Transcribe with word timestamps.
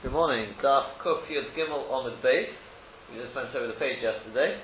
Good 0.00 0.16
morning. 0.16 0.56
Daf 0.64 0.96
Kuf 1.04 1.28
Yud 1.28 1.52
Gimel 1.52 1.92
on 1.92 2.08
the 2.08 2.16
base. 2.24 2.48
We 3.12 3.20
just 3.20 3.36
went 3.36 3.52
over 3.52 3.68
the 3.68 3.76
page 3.76 4.00
yesterday, 4.00 4.56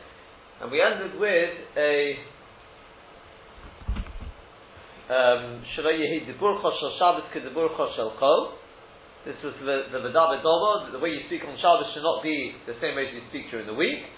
and 0.64 0.72
we 0.72 0.80
ended 0.80 1.12
with 1.20 1.52
a 1.76 2.16
um, 5.12 5.60
Yehi 5.76 6.24
Dibur 6.24 6.56
Shel 6.56 6.96
Shabbos 6.96 7.28
Kedibur 7.36 7.68
Shel 7.68 8.16
Chol. 8.16 8.56
This 9.28 9.36
was 9.44 9.52
the 9.60 9.92
the. 9.92 10.08
The 10.08 11.00
way 11.04 11.12
you 11.12 11.28
speak 11.28 11.44
on 11.44 11.52
Shabbos 11.60 11.92
should 11.92 12.00
not 12.00 12.24
be 12.24 12.56
the 12.64 12.72
same 12.80 12.96
way 12.96 13.04
as 13.04 13.12
you 13.12 13.20
speak 13.28 13.52
during 13.52 13.68
the 13.68 13.76
week. 13.76 14.08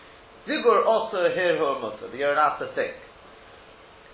Dibur 0.47 0.87
also 0.87 1.35
here 1.35 1.59
Mutter. 1.59 2.15
You're 2.15 2.39
allowed 2.39 2.63
to 2.63 2.71
think. 2.79 2.95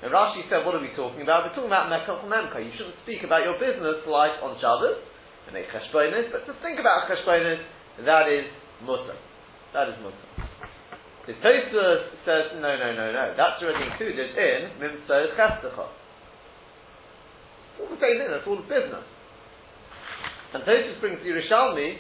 And 0.01 0.09
Rashi 0.09 0.49
said, 0.49 0.65
what 0.65 0.73
are 0.73 0.81
we 0.81 0.89
talking 0.97 1.21
about? 1.21 1.45
We're 1.45 1.53
talking 1.53 1.69
about 1.69 1.93
Mekach 1.93 2.25
Memka. 2.25 2.65
You 2.65 2.73
shouldn't 2.81 2.97
speak 3.05 3.21
about 3.29 3.45
your 3.45 3.61
business 3.61 4.01
life 4.09 4.41
on 4.41 4.57
Shabbos, 4.57 5.05
and 5.49 5.57
a 5.57 5.63
cheshbonis, 5.69 6.33
but 6.33 6.47
to 6.47 6.53
think 6.63 6.81
about 6.81 7.09
cheshbonis, 7.09 7.61
that 8.05 8.29
is 8.29 8.47
mutter. 8.83 9.17
That 9.73 9.89
is 9.89 9.97
mutter. 10.03 10.29
The 11.27 11.33
Tosfos 11.41 12.03
says, 12.25 12.53
no, 12.61 12.77
no, 12.77 12.93
no, 12.93 13.13
no. 13.13 13.35
That's 13.37 13.63
already 13.63 13.91
included 13.91 14.37
in 14.37 14.77
Mimso 14.77 15.33
Chestecha. 15.37 15.89
It's 17.73 17.81
all 17.81 17.89
the 17.89 18.01
same 18.01 18.21
thing, 18.21 18.29
that's 18.29 18.47
all 18.47 18.61
business. 18.61 19.09
And 20.53 20.63
Tosfos 20.65 21.01
brings 21.01 21.19
the 21.25 21.31
Yerushalmi, 21.33 21.97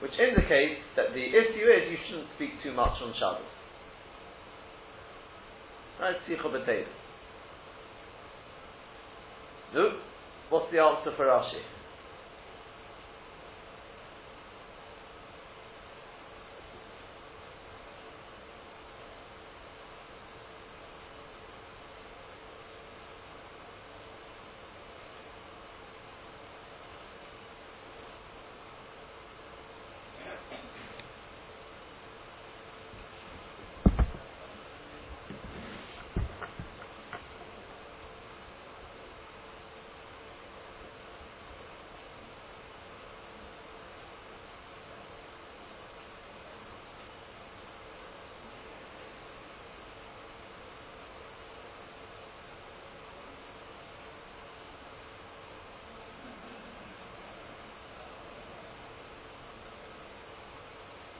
which 0.00 0.14
indicates 0.18 0.80
that 0.94 1.10
the 1.12 1.26
issue 1.26 1.66
is 1.66 1.90
you 1.90 1.98
shouldn't 2.06 2.28
speak 2.36 2.50
too 2.62 2.72
much 2.72 2.94
on 3.02 3.12
Shabbos. 3.18 3.42
Right, 6.00 6.16
Sicha 6.28 6.46
B'Teirah. 6.46 6.86
No. 9.74 9.98
What's 10.50 10.72
the 10.72 10.78
answer 10.78 11.12
for 11.16 11.26
Rashi? 11.26 11.60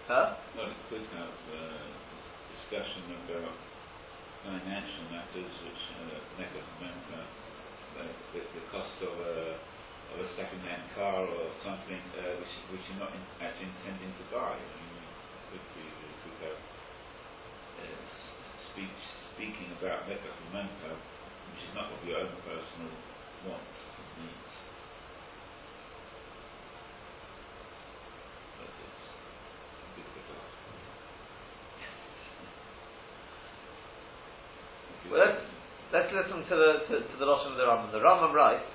Huh? 0.08 0.40
Well, 0.56 0.72
it 0.72 0.80
could 0.88 1.04
have 1.20 1.36
uh, 1.52 1.84
discussion 2.56 3.12
about 3.12 3.52
financial 4.40 5.04
matters, 5.12 5.52
which 5.68 5.84
uh, 6.00 6.16
uh, 7.12 8.08
the, 8.32 8.40
the 8.40 8.64
cost 8.72 8.96
of 9.04 9.14
a, 9.20 9.60
of 10.16 10.16
a 10.24 10.28
second-hand 10.32 10.96
car 10.96 11.28
or 11.28 11.52
something 11.60 12.00
uh, 12.24 12.40
which, 12.40 12.54
which 12.72 12.84
you're 12.88 13.04
not 13.04 13.12
in, 13.12 13.20
actually 13.44 13.68
intending 13.68 14.16
to 14.16 14.24
buy. 14.32 14.56
I 14.56 14.64
mean, 14.80 14.96
could 15.52 15.66
be, 15.76 15.84
could 16.24 16.38
have 16.40 16.60
uh, 17.84 18.00
speech, 18.72 19.00
speaking 19.36 19.76
about 19.76 20.08
Mekach 20.08 20.40
which 21.52 21.68
is 21.68 21.72
not 21.76 21.92
of 21.92 22.00
your 22.08 22.16
own 22.24 22.32
personal 22.48 22.96
wants 23.44 23.76
and 24.00 24.24
needs. 24.24 24.48
Well, 35.08 35.24
let's, 35.24 35.40
let's 35.88 36.12
listen 36.12 36.44
to 36.44 36.54
the 36.54 36.70
to, 36.84 36.94
to 37.00 37.14
the 37.16 37.24
Lashon 37.24 37.56
of 37.56 37.58
the 37.58 37.64
Rambam. 37.64 37.88
The 37.96 38.04
Rambam 38.04 38.36
writes, 38.36 38.68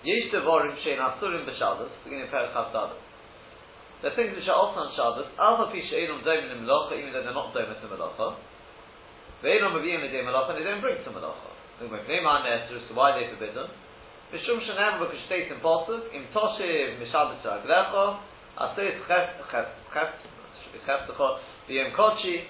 Yesh 0.00 0.32
devorim 0.32 0.72
shein 0.80 0.96
asurim 0.96 1.44
b'Shabbos, 1.44 1.92
beginning 2.00 2.24
of 2.24 2.32
Perach 2.32 2.96
The 4.00 4.16
things 4.16 4.32
which 4.32 4.48
are 4.48 4.56
also 4.56 4.88
on 4.88 4.96
Shabbos, 4.96 5.28
alpha 5.36 5.68
pi 5.68 5.84
she'enum 5.84 6.24
doim 6.24 6.48
in 6.48 6.64
melacha, 6.64 6.96
even 6.96 7.12
though 7.12 7.20
they're 7.20 7.36
not 7.36 7.52
doim 7.52 7.68
in 7.68 7.76
melacha, 7.92 8.40
ve'enum 9.44 9.76
aviyim 9.76 10.00
l'dei 10.00 10.24
melacha, 10.24 10.56
and 10.56 10.64
they 10.64 10.64
don't 10.64 10.80
bring 10.80 10.96
to 10.96 11.10
melacha. 11.12 11.52
Ne'man 11.84 12.40
ne'esrus, 12.48 12.88
why 12.96 13.12
are 13.12 13.20
they 13.20 13.28
forbidden? 13.28 13.68
Mishum 14.32 14.64
shenem 14.64 14.96
v'kush 14.96 15.28
states 15.28 15.52
in 15.52 15.60
Pasuk, 15.60 16.08
im 16.16 16.24
toshiv 16.32 16.96
mishabbos 16.96 17.44
raglecha, 17.44 18.16
asayit 18.56 19.04
cheftecha, 19.04 19.68
v'yem 21.68 21.92
kochi, 21.92 22.48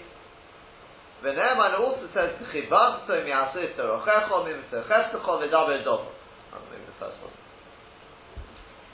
the 1.22 1.30
Ne'eman 1.30 1.78
also 1.80 2.08
says, 2.14 2.32
Chivachto 2.48 3.20
mi'aseh 3.24 3.76
terochecho 3.76 4.46
mimsechestecho 4.48 5.32
v'daber 5.40 5.84
dovo. 5.84 6.08
I'm 6.52 6.64
maybe 6.72 6.86
the 6.86 6.96
first 6.98 7.20
one. 7.20 7.36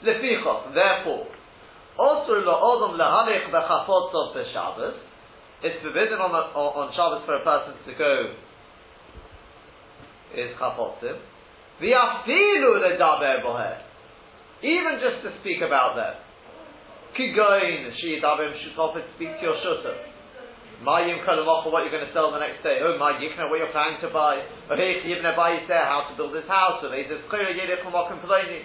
Lefichot, 0.03 0.73
therefore, 0.73 1.27
also 1.97 2.33
la'odom 2.43 2.97
lahalich 2.99 3.49
b'chafotzov 3.49 4.35
b'Shabbos, 4.35 4.97
it's 5.63 5.81
forbidden 5.81 6.19
on, 6.19 6.31
on, 6.31 6.45
on 6.53 6.93
Shabbos 6.93 7.25
for 7.25 7.35
a 7.35 7.43
person 7.43 7.73
to 7.85 7.93
go 7.97 8.33
is 10.35 10.51
chafotzim. 10.59 11.17
V'afilu 11.81 12.77
ledaber 12.83 13.41
boher. 13.43 13.79
Even 14.61 14.99
just 14.99 15.23
to 15.23 15.39
speak 15.41 15.61
about 15.61 15.95
them. 15.95 16.15
Kigoin, 17.17 17.91
she 18.01 18.19
daber 18.21 18.51
speak 19.15 19.29
to 19.39 19.41
your 19.41 19.55
shusah. 19.55 20.06
Mayim 20.83 21.25
Kalamocha, 21.25 21.71
what 21.71 21.81
you're 21.81 21.91
going 21.91 22.05
to 22.05 22.13
sell 22.13 22.31
the 22.31 22.39
next 22.39 22.61
day. 22.61 22.79
Oh, 22.83 22.97
my 22.99 23.13
Yikna, 23.17 23.49
what 23.49 23.57
you're 23.57 23.71
planning 23.71 23.99
to 24.01 24.09
buy. 24.13 24.43
Oh, 24.69 24.75
hey, 24.75 25.01
Yivna 25.05 25.35
buy 25.35 25.57
there, 25.67 25.85
how 25.85 26.07
to 26.09 26.15
build 26.15 26.35
this 26.35 26.47
house. 26.47 26.83
Oh, 26.83 26.89
there's 26.89 27.09
Chira 27.09 27.49
Yedek 27.49 27.81
Lamokim 27.83 28.21
Peloni. 28.21 28.61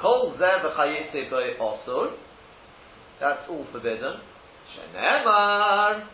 Kol 0.00 0.34
Zeh 0.38 0.64
V'chayete 0.64 1.30
B'y 1.30 1.58
Osur. 1.60 2.16
That's 3.20 3.48
all 3.48 3.66
forbidden. 3.70 4.16
Shenemar. 4.74 6.06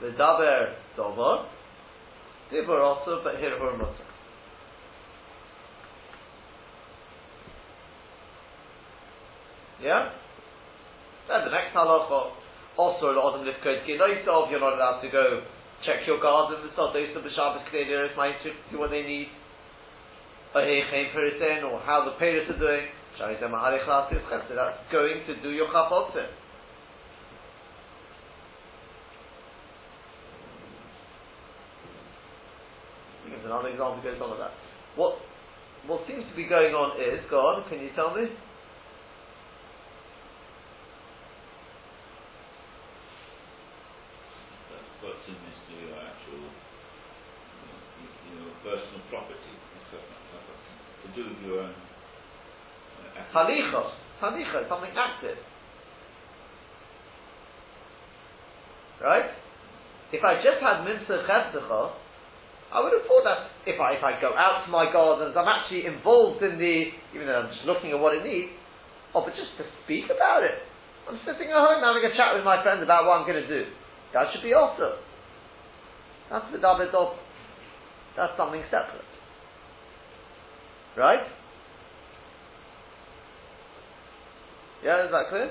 The 0.00 0.08
Daber 0.18 0.74
Dover. 0.96 1.46
Dibur 2.52 2.82
also, 2.82 3.20
but 3.22 3.36
here 3.38 3.56
Mutter. 3.58 3.92
Yeah? 9.80 10.10
Then 11.28 11.44
the 11.44 11.50
next 11.50 11.74
halacha, 11.74 12.32
also 12.76 13.14
the 13.14 13.20
Adam 13.20 13.46
Lifkod 13.46 13.86
Giloisov, 13.86 14.50
you're 14.50 14.60
not 14.60 14.74
allowed 14.74 15.00
to 15.02 15.10
go 15.10 15.42
check 15.86 16.06
your 16.06 16.20
garden, 16.20 16.62
the 16.62 16.70
Sodos 16.74 17.16
of 17.16 17.22
the 17.22 17.30
Shabbos 17.30 17.62
K'neidiris, 17.72 18.16
might 18.16 18.36
see 18.42 18.76
what 18.76 18.90
they 18.90 19.02
need. 19.02 19.28
Or 20.54 20.62
how 21.86 22.04
the 22.04 22.12
parents 22.18 22.50
are 22.50 22.58
doing. 22.58 22.86
So 23.18 23.26
that's 23.28 23.40
going 24.92 25.26
to 25.26 25.42
do 25.42 25.50
your 25.50 25.68
chapotzim. 25.68 26.28
Here's 33.28 33.44
another 33.44 33.68
example 33.68 34.02
goes 34.02 34.20
on 34.20 34.30
with 34.30 34.38
that. 34.40 34.52
What 34.96 35.16
what 35.86 36.06
seems 36.06 36.24
to 36.30 36.36
be 36.36 36.46
going 36.46 36.74
on 36.74 37.00
is, 37.00 37.18
go 37.28 37.40
on, 37.40 37.68
can 37.68 37.80
you 37.80 37.90
tell 37.96 38.14
me? 38.14 38.30
Uh, 51.52 51.54
your 51.54 51.62
own. 51.62 51.74
Halicha, 53.34 53.82
halicha, 54.20 54.68
something 54.68 54.90
active. 54.96 55.38
Right? 59.02 59.30
If 60.12 60.22
I 60.22 60.36
just 60.44 60.60
had 60.60 60.84
minsa 60.84 61.26
chesdecha, 61.26 61.92
I 62.72 62.80
would 62.80 62.92
have 62.92 63.04
thought 63.04 63.24
that 63.24 63.40
if 63.68 63.80
I 63.80 63.96
if 63.96 64.04
I 64.04 64.20
go 64.20 64.32
out 64.32 64.64
to 64.64 64.70
my 64.70 64.88
gardens, 64.92 65.36
I'm 65.36 65.48
actually 65.48 65.84
involved 65.84 66.42
in 66.42 66.56
the, 66.56 66.88
even 67.12 67.26
though 67.26 67.44
I'm 67.44 67.52
just 67.52 67.66
looking 67.66 67.92
at 67.92 68.00
what 68.00 68.16
it 68.16 68.24
needs. 68.24 68.52
Oh, 69.14 69.20
but 69.20 69.36
just 69.36 69.52
to 69.60 69.64
speak 69.84 70.08
about 70.08 70.40
it, 70.40 70.56
I'm 71.08 71.20
sitting 71.28 71.52
at 71.52 71.58
home 71.58 71.84
having 71.84 72.04
a 72.04 72.16
chat 72.16 72.32
with 72.32 72.44
my 72.44 72.62
friends 72.62 72.80
about 72.80 73.04
what 73.04 73.20
I'm 73.20 73.28
going 73.28 73.44
to 73.44 73.48
do. 73.48 73.68
That 74.14 74.32
should 74.32 74.44
be 74.44 74.56
awesome. 74.56 74.96
That's 76.30 76.48
the 76.48 76.56
David 76.56 76.88
That's 78.16 78.32
something 78.40 78.64
separate. 78.72 79.04
Right? 80.96 81.24
Yeah, 84.84 85.06
is 85.06 85.10
that 85.14 85.30
clear? 85.30 85.50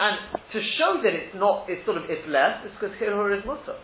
And 0.00 0.16
to 0.52 0.58
show 0.80 0.98
that 1.04 1.12
it's 1.14 1.36
not, 1.36 1.68
it's 1.68 1.84
sort 1.84 1.98
of, 1.98 2.04
it's 2.08 2.26
less, 2.26 2.64
it's 2.64 2.74
because 2.80 2.96
Hirhur 2.98 3.30
is 3.36 3.44
mutter. 3.46 3.78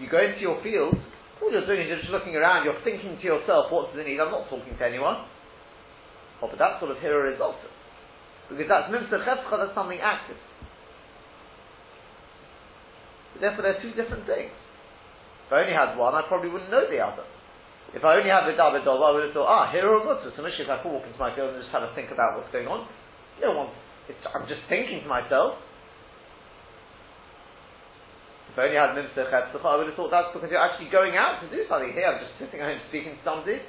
You 0.00 0.10
go 0.10 0.18
into 0.18 0.40
your 0.40 0.58
field, 0.64 0.98
all 1.38 1.52
you're 1.52 1.66
doing 1.66 1.86
is 1.86 1.88
you're 1.88 2.02
just 2.02 2.10
looking 2.10 2.34
around, 2.34 2.64
you're 2.64 2.82
thinking 2.82 3.14
to 3.14 3.24
yourself, 3.24 3.70
what 3.70 3.92
does 3.92 4.00
it 4.02 4.08
need? 4.08 4.18
I'm 4.18 4.32
not 4.34 4.50
talking 4.50 4.74
to 4.74 4.84
anyone. 4.84 5.22
Oh, 6.42 6.50
but 6.50 6.58
that 6.58 6.80
sort 6.80 6.90
of 6.90 6.98
Hirhur 6.98 7.30
is 7.30 7.40
also. 7.40 7.70
Because 8.50 8.66
that's 8.66 8.90
Mimsa 8.90 9.22
Chefcha, 9.22 9.54
that's 9.54 9.74
something 9.78 10.00
active. 10.02 10.36
Therefore, 13.40 13.62
they're 13.62 13.82
two 13.82 13.94
different 13.94 14.26
things. 14.26 14.50
If 15.46 15.52
I 15.52 15.62
only 15.62 15.74
had 15.74 15.96
one, 15.96 16.14
I 16.14 16.22
probably 16.26 16.50
wouldn't 16.50 16.70
know 16.70 16.88
the 16.90 16.98
other. 16.98 17.24
If 17.94 18.02
I 18.02 18.18
only 18.18 18.26
had 18.26 18.50
the 18.50 18.58
David 18.58 18.82
Dov, 18.82 18.98
I 18.98 19.14
would 19.14 19.30
have 19.30 19.34
thought, 19.38 19.46
ah, 19.46 19.70
here 19.70 19.86
are 19.86 20.02
Mutter. 20.02 20.34
So 20.34 20.42
if 20.42 20.50
I 20.50 20.82
could 20.82 20.90
walk 20.90 21.06
into 21.06 21.18
my 21.18 21.30
field 21.38 21.54
and 21.54 21.62
just 21.62 21.70
kind 21.70 21.86
of 21.86 21.94
think 21.94 22.10
about 22.10 22.34
what's 22.34 22.50
going 22.50 22.66
on, 22.66 22.90
you 23.38 23.46
don't 23.46 23.54
want, 23.54 23.70
I'm 24.34 24.50
just 24.50 24.66
thinking 24.66 25.06
to 25.06 25.08
myself. 25.08 25.62
If 28.50 28.58
I 28.58 28.66
only 28.66 28.78
had 28.78 28.98
Mimsa 28.98 29.30
Chetzach, 29.30 29.62
I 29.62 29.78
would 29.78 29.86
have 29.86 29.94
thought 29.94 30.10
that's 30.10 30.34
because 30.34 30.50
you're 30.50 30.62
actually 30.62 30.90
going 30.90 31.14
out 31.14 31.38
to 31.42 31.50
do 31.50 31.62
something. 31.70 31.94
Here, 31.94 32.06
I'm 32.06 32.18
just 32.18 32.34
sitting 32.42 32.58
at 32.58 32.66
home 32.66 32.82
speaking 32.90 33.14
to 33.14 33.22
somebody. 33.22 33.62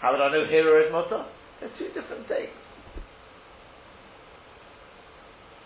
How 0.00 0.16
would 0.16 0.20
I 0.20 0.32
know 0.32 0.48
hero 0.48 0.80
is 0.80 0.88
Mutter? 0.88 1.28
They're 1.60 1.72
two 1.76 1.92
different 1.92 2.24
things. 2.24 2.52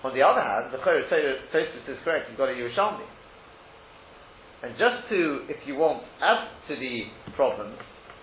On 0.03 0.11
the 0.11 0.27
other 0.27 0.43
hand, 0.43 0.75
the 0.75 0.79
Chayr 0.83 1.07
Tosis 1.55 1.87
is 1.87 1.99
correct, 2.03 2.29
you've 2.29 2.39
got 2.39 2.51
a 2.51 2.59
Yerushalmi. 2.59 3.07
And 4.65 4.73
just 4.81 5.13
to, 5.13 5.45
if 5.53 5.61
you 5.69 5.77
want, 5.77 6.01
add 6.25 6.49
to 6.73 6.75
the 6.81 7.13
problem, 7.37 7.77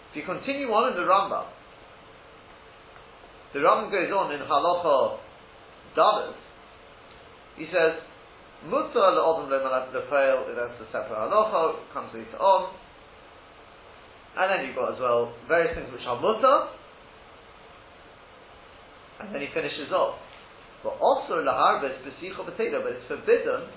if 0.10 0.18
you 0.18 0.26
continue 0.26 0.74
on 0.74 0.90
in 0.90 0.98
the 0.98 1.06
Rambam, 1.06 1.46
the 3.54 3.62
Rambam 3.62 3.94
goes 3.94 4.10
on 4.10 4.34
in 4.34 4.42
Halacha 4.42 5.22
Davis, 5.94 6.42
he 7.62 7.70
says, 7.70 8.02
Mutter 8.66 9.06
le'odom 9.14 9.54
le'malat 9.54 9.94
le'fail, 9.94 10.50
that's 10.58 10.82
a 10.82 10.86
separate 10.90 11.14
halacha, 11.14 11.78
comes 11.94 12.10
later 12.10 12.42
on. 12.42 12.74
And 14.34 14.50
then 14.50 14.66
you've 14.66 14.76
got 14.76 14.96
as 14.96 15.00
well 15.00 15.36
various 15.48 15.78
things 15.78 15.94
which 15.94 16.10
are 16.10 16.18
mutter, 16.18 16.74
and 19.22 19.30
then 19.30 19.42
he 19.46 19.48
finishes 19.54 19.94
off. 19.94 20.18
But 20.82 20.98
also 20.98 21.46
laharbes 21.46 22.02
b'sicha 22.02 22.42
b'teila, 22.50 22.82
but 22.82 22.98
it's 22.98 23.06
forbidden 23.06 23.70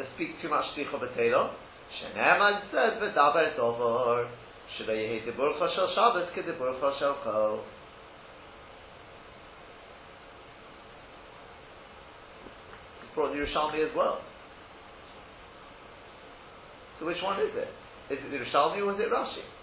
to 0.00 0.08
speak 0.16 0.40
too 0.40 0.48
much 0.48 0.64
sicha 0.72 0.96
b'teila, 0.96 1.67
Shenema 1.96 2.60
says, 2.70 3.00
"V'daber 3.00 3.56
dovor 3.56 4.28
shelo 4.76 4.94
yehi 4.94 5.24
deburcha 5.24 5.74
shel 5.74 5.92
Shabbos 5.94 6.28
kedeburcha 6.36 6.98
shel 6.98 7.16
Kol." 7.24 7.64
It's 13.02 13.14
brought 13.14 13.32
in 13.32 13.38
Yerushalmi 13.38 13.88
as 13.88 13.96
well. 13.96 14.20
So 17.00 17.06
which 17.06 17.22
one 17.22 17.40
is 17.40 17.54
it? 17.54 17.68
Is 18.10 18.18
it 18.20 18.30
Yerushalmi 18.32 18.84
or 18.84 18.92
is 18.94 19.00
it 19.00 19.10
Rashi? 19.10 19.57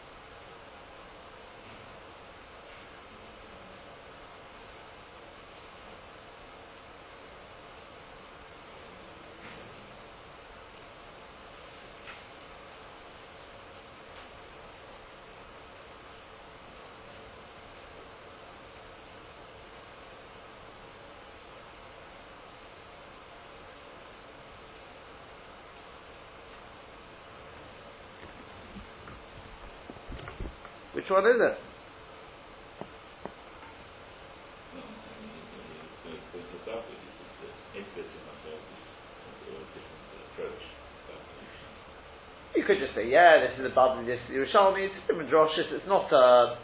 Which 31.06 31.12
one 31.12 31.28
is 31.30 31.38
it? 31.38 31.58
You 42.56 42.64
could 42.66 42.80
just 42.82 42.96
say, 42.96 43.08
yeah, 43.08 43.38
this 43.38 43.54
is 43.60 43.70
a 43.70 43.76
Babli, 43.78 44.08
this 44.08 44.18
is 44.26 44.34
Yerushalmi, 44.34 44.90
it's 44.90 44.96
different 45.06 45.30
droshes, 45.30 45.70
it's 45.70 45.86
not 45.86 46.10
uh, 46.12 46.56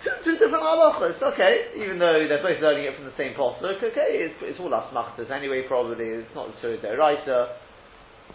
two, 0.00 0.10
two 0.24 0.32
different 0.40 0.64
halachas, 0.64 1.20
okay, 1.34 1.76
even 1.76 1.98
though 1.98 2.24
they're 2.26 2.40
both 2.40 2.62
learning 2.62 2.86
it 2.86 2.96
from 2.96 3.04
the 3.04 3.12
same 3.18 3.34
pasuk, 3.34 3.76
okay, 3.76 4.24
it's, 4.24 4.40
it's 4.40 4.58
all 4.58 4.70
asmachtas 4.70 5.30
anyway, 5.30 5.64
probably, 5.68 6.06
it's 6.06 6.34
not 6.34 6.48
the 6.48 6.54
Surah 6.62 6.80
Deraisa. 6.80 7.56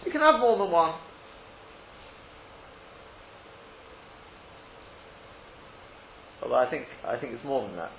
You 0.05 0.11
can 0.11 0.21
have 0.21 0.39
more 0.39 0.55
than 0.59 0.69
one. 0.69 0.93
Well, 6.41 6.55
I 6.55 6.69
think 6.69 6.85
I 7.05 7.19
think 7.19 7.33
it's 7.33 7.43
more 7.43 7.67
than 7.67 7.75
that. 7.75 7.91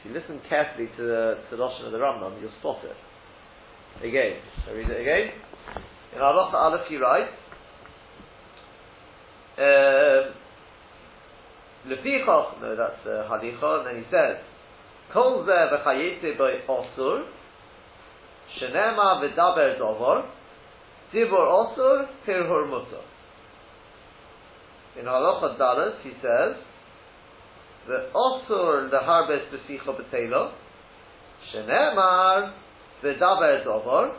If 0.00 0.06
you 0.06 0.12
listen 0.18 0.40
carefully 0.48 0.88
to 0.96 1.02
the 1.02 1.38
to 1.50 1.62
of 1.62 1.92
the 1.92 1.98
Rambam, 1.98 2.40
you'll 2.40 2.52
spot 2.60 2.78
it. 2.84 2.96
Again, 4.06 4.36
I 4.68 4.72
read 4.72 4.90
it 4.90 5.00
again. 5.00 5.32
In 6.14 6.20
Halacha 6.20 6.54
Aleph, 6.54 6.86
he 6.88 6.96
writes, 6.96 7.32
um, 9.58 10.34
Lefichach, 11.88 12.60
no, 12.60 12.76
that's 12.76 13.06
uh, 13.06 13.28
Halicha, 13.30 13.78
and 13.78 13.86
then 13.86 14.04
he 14.04 14.10
says, 14.10 14.36
Kol 15.12 15.44
ze 15.46 15.52
v'chayete 15.52 16.36
by 16.36 16.60
osur, 16.68 17.24
shenema 18.60 19.22
v'daber 19.22 19.78
dovar, 19.78 20.26
dibor 21.12 21.76
osur, 21.76 22.06
tirhur 22.26 22.68
mutar. 22.68 23.04
In 24.98 25.06
Halacha 25.06 25.58
Dalet, 25.58 26.02
he 26.02 26.10
says, 26.20 26.56
the 27.86 28.10
osur 28.14 28.90
the 28.90 28.98
harbes 28.98 29.42
besicha 29.52 29.94
betelo, 29.96 30.52
shenemar 31.52 32.52
v'daber 33.02 33.64
dovar, 33.64 34.12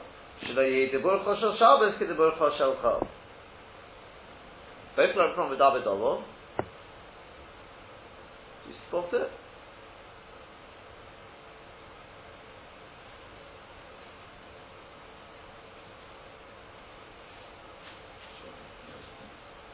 shelo 0.43 0.63
yedibur 0.63 1.25
choshel 1.25 1.57
Shabbos 1.57 1.95
kedibur 1.99 2.37
choshel 2.37 2.81
chol. 2.81 3.07
Both 4.95 5.15
learn 5.15 5.35
from 5.35 5.51
v'daber 5.51 5.83
dovar. 5.83 6.23
Do 8.63 8.69
you 8.69 8.75
spot 8.87 9.13
it? 9.13 9.31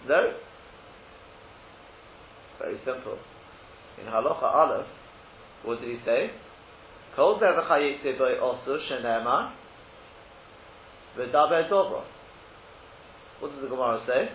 No? 0.07 0.33
Very 2.59 2.77
simple 2.85 3.17
in 4.00 4.05
Halacha 4.12 4.43
Aleph, 4.43 4.88
what 5.63 5.79
did 5.81 5.89
he 5.89 5.97
say? 6.05 6.31
Kol 7.15 7.39
zevachayitze 7.39 8.17
by 8.17 8.33
osu 8.41 8.77
shenema 8.89 9.53
v'daber 11.17 11.69
dobro. 11.69 12.03
What 13.39 13.51
does 13.51 13.62
the 13.62 13.67
Gemara 13.67 14.01
say? 14.07 14.29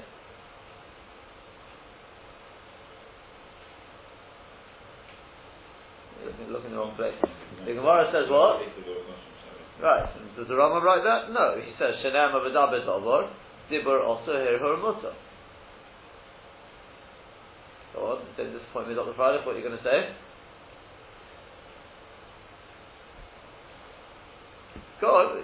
Looking, 6.51 6.67
in 6.67 6.73
the 6.73 6.79
wrong 6.79 6.95
place. 6.97 7.15
The 7.67 7.75
Gemara 7.75 8.11
says 8.13 8.31
what? 8.31 8.61
Right. 9.83 10.07
Does 10.37 10.49
the 10.49 10.57
Rama 10.57 10.85
write 10.85 11.03
that? 11.05 11.33
No. 11.33 11.61
He 11.61 11.73
says 11.79 11.95
shenema 12.05 12.35
v'daber 12.35 12.87
dobro. 12.87 13.31
Dibur 13.71 14.07
also 14.07 14.33
hirhur 14.33 14.81
mutter. 14.81 15.15
Go 17.95 18.13
on, 18.13 18.19
don't 18.37 18.58
disappoint 18.69 18.89
me, 18.89 18.95
Dr. 18.95 19.15
Friday, 19.17 19.45
what 19.45 19.57
you're 19.57 19.67
going 19.67 19.79
to 19.79 19.85
say. 19.85 20.13
Go 25.01 25.07
on. 25.09 25.43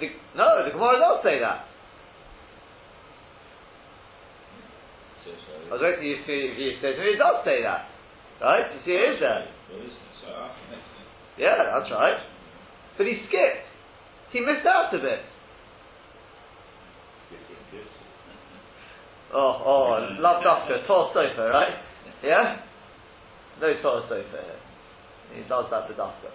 The, 0.00 0.06
no, 0.36 0.64
the 0.64 0.70
Gemara 0.70 0.98
does 1.00 1.24
say 1.24 1.40
that. 1.40 1.64
I 5.66 5.72
was 5.72 5.80
waiting 5.82 6.06
if 6.06 6.28
you, 6.28 6.52
if 6.52 6.58
you 6.58 6.70
said 6.80 6.94
it 6.94 7.18
does 7.18 7.42
say 7.44 7.62
that. 7.62 7.88
Right? 8.40 8.70
You 8.70 8.80
see 8.84 8.92
it 8.92 9.14
is 9.16 9.20
there. 9.20 9.46
Yeah, 11.38 11.56
that's 11.74 11.90
right. 11.90 12.18
But 12.96 13.06
he 13.06 13.18
skipped. 13.26 13.66
He 14.32 14.40
missed 14.40 14.66
out 14.66 14.94
a 14.94 14.98
bit. 14.98 15.20
Oh, 19.34 19.62
oh, 19.66 20.16
love 20.20 20.42
dafka, 20.44 20.86
Tor 20.86 21.10
sofa, 21.12 21.50
right? 21.50 21.74
Yeah? 22.22 22.60
No 23.60 23.72
Tor 23.82 24.02
sofa 24.08 24.24
here. 24.30 24.60
He 25.34 25.42
does 25.48 25.66
that 25.70 25.88
with 25.88 25.98
dafka. 25.98 26.30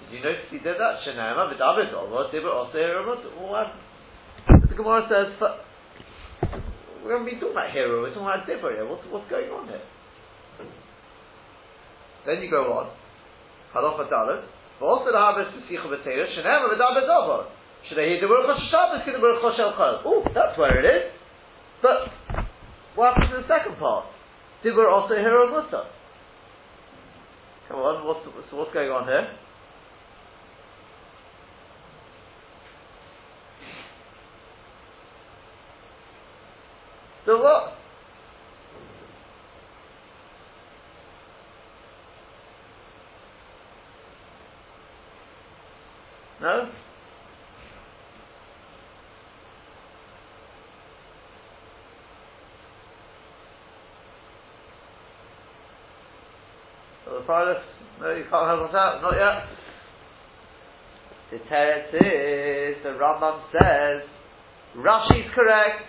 Did 0.00 0.18
you 0.18 0.20
notice 0.22 0.46
he 0.50 0.58
did 0.58 0.76
that? 0.76 1.00
Shenema, 1.06 1.52
v'david, 1.52 2.10
what 2.10 2.30
did 2.30 2.44
also 2.44 2.78
what? 3.40 3.72
The 4.68 4.74
Gemara 4.74 5.08
says, 5.08 5.32
we 7.04 7.10
haven't 7.10 7.26
been 7.26 7.40
talking 7.40 7.52
about 7.52 7.72
hero, 7.72 8.02
we're 8.02 8.12
talking 8.12 8.28
about 8.28 8.46
dibur 8.46 8.72
here. 8.74 8.86
What's, 8.86 9.04
what's 9.10 9.28
going 9.30 9.48
on 9.48 9.68
here? 9.68 9.80
Then 12.26 12.42
you 12.42 12.50
go 12.50 12.72
on. 12.72 12.92
Halacha 13.74 14.08
Dalet. 14.10 14.44
Also 14.80 15.12
the 15.12 15.18
harvest 15.18 15.56
Mesicha 15.56 15.88
B'Teira, 15.88 16.26
Shenem 16.36 16.68
V'Daber 16.72 17.06
Dover. 17.06 17.48
Should 17.88 17.98
I 17.98 18.08
hear 18.08 18.20
the 18.20 18.26
Baruch 18.26 18.56
HaShabbos, 18.56 19.04
the 19.04 19.20
Baruch 19.20 19.42
HaShel 19.42 19.76
Chol? 19.76 20.02
Oh, 20.04 20.24
that's 20.34 20.58
where 20.58 20.80
it 20.80 20.84
is. 20.84 21.12
But, 21.82 22.43
what 22.94 23.14
happens 23.14 23.34
in 23.34 23.42
the 23.42 23.48
second 23.48 23.78
part? 23.78 24.06
Dibur 24.64 24.90
also 24.90 25.14
hero 25.14 25.50
Musa. 25.50 25.86
Come 27.68 27.78
on, 27.80 28.06
what's, 28.06 28.20
so 28.50 28.56
what's 28.56 28.72
going 28.72 28.90
on 28.90 29.06
here? 29.06 29.28
So 37.26 37.42
what? 37.42 37.72
No? 46.42 46.70
So 57.26 57.32
no, 58.00 58.10
you 58.12 58.24
can't 58.28 58.46
help 58.46 58.68
us 58.68 58.74
out, 58.74 59.00
not 59.00 59.16
yet. 59.16 59.48
The 61.32 61.38
teretz 61.48 61.88
is, 61.94 62.82
the 62.84 62.92
Rambam 63.00 63.40
says, 63.48 64.04
Rashi's 64.76 65.30
correct, 65.34 65.88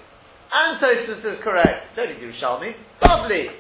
and 0.53 0.79
Tosfos 0.79 1.19
is 1.19 1.43
correct. 1.43 1.95
Don't 1.95 2.07
need 2.07 2.23
Yerushalmi. 2.23 2.71
Lovely. 3.03 3.51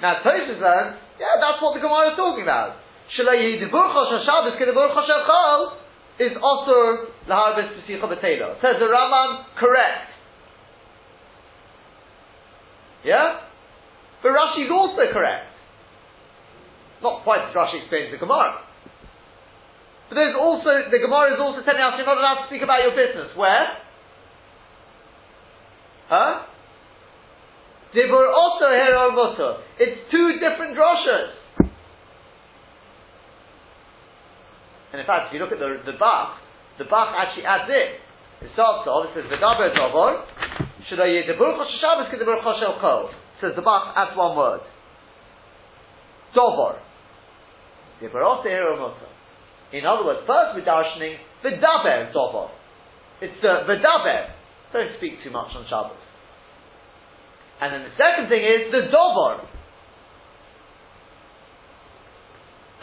Now 0.00 0.22
Tosfos 0.24 0.60
learns, 0.60 0.96
yeah, 1.20 1.36
that's 1.42 1.60
what 1.60 1.74
the 1.74 1.80
Gemara 1.80 2.12
is 2.12 2.16
talking 2.16 2.42
about. 2.42 2.80
Shalai 3.18 3.36
Yidibur 3.36 3.92
Chosha 3.92 4.24
Shabbos 4.24 4.56
Kedibur 4.56 4.94
Chosha 4.96 5.28
Chol 5.28 5.76
is 6.18 6.32
also 6.40 7.12
Laharbis 7.28 7.76
Pesicha 7.76 8.08
B'Telo. 8.08 8.56
Says 8.62 8.80
the 8.80 8.86
Rambam, 8.86 9.44
correct. 9.58 10.08
Yeah? 13.04 13.40
But 14.22 14.30
Rashi 14.30 14.64
is 14.64 14.70
also 14.72 15.12
correct. 15.12 15.55
Not 17.02 17.24
quite 17.24 17.48
as 17.48 17.54
Rashi 17.54 17.82
explains 17.82 18.12
the 18.12 18.18
Gemara. 18.18 18.62
But 20.08 20.14
there's 20.14 20.36
also, 20.38 20.86
the 20.90 20.98
Gemara 20.98 21.34
is 21.34 21.40
also 21.40 21.62
telling 21.66 21.82
us 21.82 21.94
you're 21.98 22.06
not 22.06 22.18
allowed 22.18 22.46
to 22.46 22.48
speak 22.48 22.62
about 22.62 22.82
your 22.86 22.94
business. 22.94 23.34
Where? 23.36 23.66
Huh? 26.08 26.46
Dibur 27.94 28.28
also 28.30 28.66
hero 28.70 29.10
mutter. 29.10 29.62
It's 29.78 30.10
two 30.10 30.38
different 30.38 30.76
droshes. 30.76 31.34
And 34.92 35.00
in 35.00 35.06
fact, 35.06 35.28
if 35.28 35.34
you 35.34 35.40
look 35.40 35.52
at 35.52 35.58
the 35.58 35.82
the 35.84 35.98
Bach, 35.98 36.38
the 36.78 36.84
Bach 36.84 37.12
actually 37.16 37.44
adds 37.44 37.68
in. 37.68 38.46
It 38.46 38.52
starts 38.52 38.86
off, 38.86 39.10
it 39.16 39.24
says 39.28 39.38
Dovor, 39.40 40.24
should 40.88 41.00
I 41.00 41.24
Dibur 41.26 41.56
Chosh 41.56 41.80
Shabbos. 41.80 43.10
Says 43.40 43.52
the 43.56 43.62
Bach 43.62 43.94
adds 43.96 44.16
one 44.16 44.36
word. 44.36 44.60
Hero 48.44 48.76
mutter. 48.76 49.10
In 49.72 49.84
other 49.84 50.04
words, 50.04 50.20
first 50.28 50.54
we're 50.54 50.68
darshaning 50.68 51.16
V'daber 51.42 52.12
Dovor. 52.12 52.50
It's 53.20 53.40
uh, 53.42 53.66
the 53.66 53.80
V'daber. 53.80 54.30
Don't 54.72 54.92
speak 54.98 55.24
too 55.24 55.30
much 55.30 55.48
on 55.56 55.64
Shabbos. 55.64 55.96
And 57.60 57.72
then 57.72 57.82
the 57.88 57.94
second 57.96 58.28
thing 58.28 58.44
is 58.44 58.68
the 58.70 58.92
Dovar. 58.92 59.48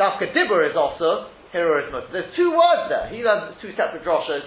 Dafka 0.01 0.33
Dibur 0.33 0.65
is 0.65 0.75
also 0.75 1.29
Heroismus. 1.53 2.09
There's 2.11 2.33
two 2.35 2.49
words 2.49 2.89
there. 2.89 3.13
He 3.13 3.21
learns 3.21 3.53
two 3.61 3.69
separate 3.77 4.01
droshes. 4.01 4.41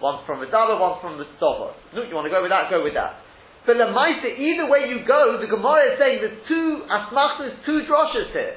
One's 0.00 0.22
from 0.26 0.38
the 0.38 0.46
Davar, 0.46 0.78
one's 0.78 1.02
from 1.02 1.18
the 1.18 1.26
Dovar. 1.42 1.74
Look, 1.94 2.06
you 2.08 2.14
want 2.14 2.26
to 2.26 2.30
go 2.30 2.42
with 2.42 2.54
that? 2.54 2.70
Go 2.70 2.82
with 2.82 2.94
that. 2.94 3.18
But 3.66 3.78
the 3.78 3.86
Lamaisa, 3.86 4.26
either 4.38 4.66
way 4.66 4.90
you 4.90 5.06
go, 5.06 5.38
the 5.38 5.46
Gemara 5.46 5.94
is 5.94 5.98
saying 5.98 6.18
there's 6.18 6.42
two 6.48 6.82
Asmachtas, 6.90 7.62
two 7.64 7.86
droshes 7.86 8.32
here. 8.32 8.56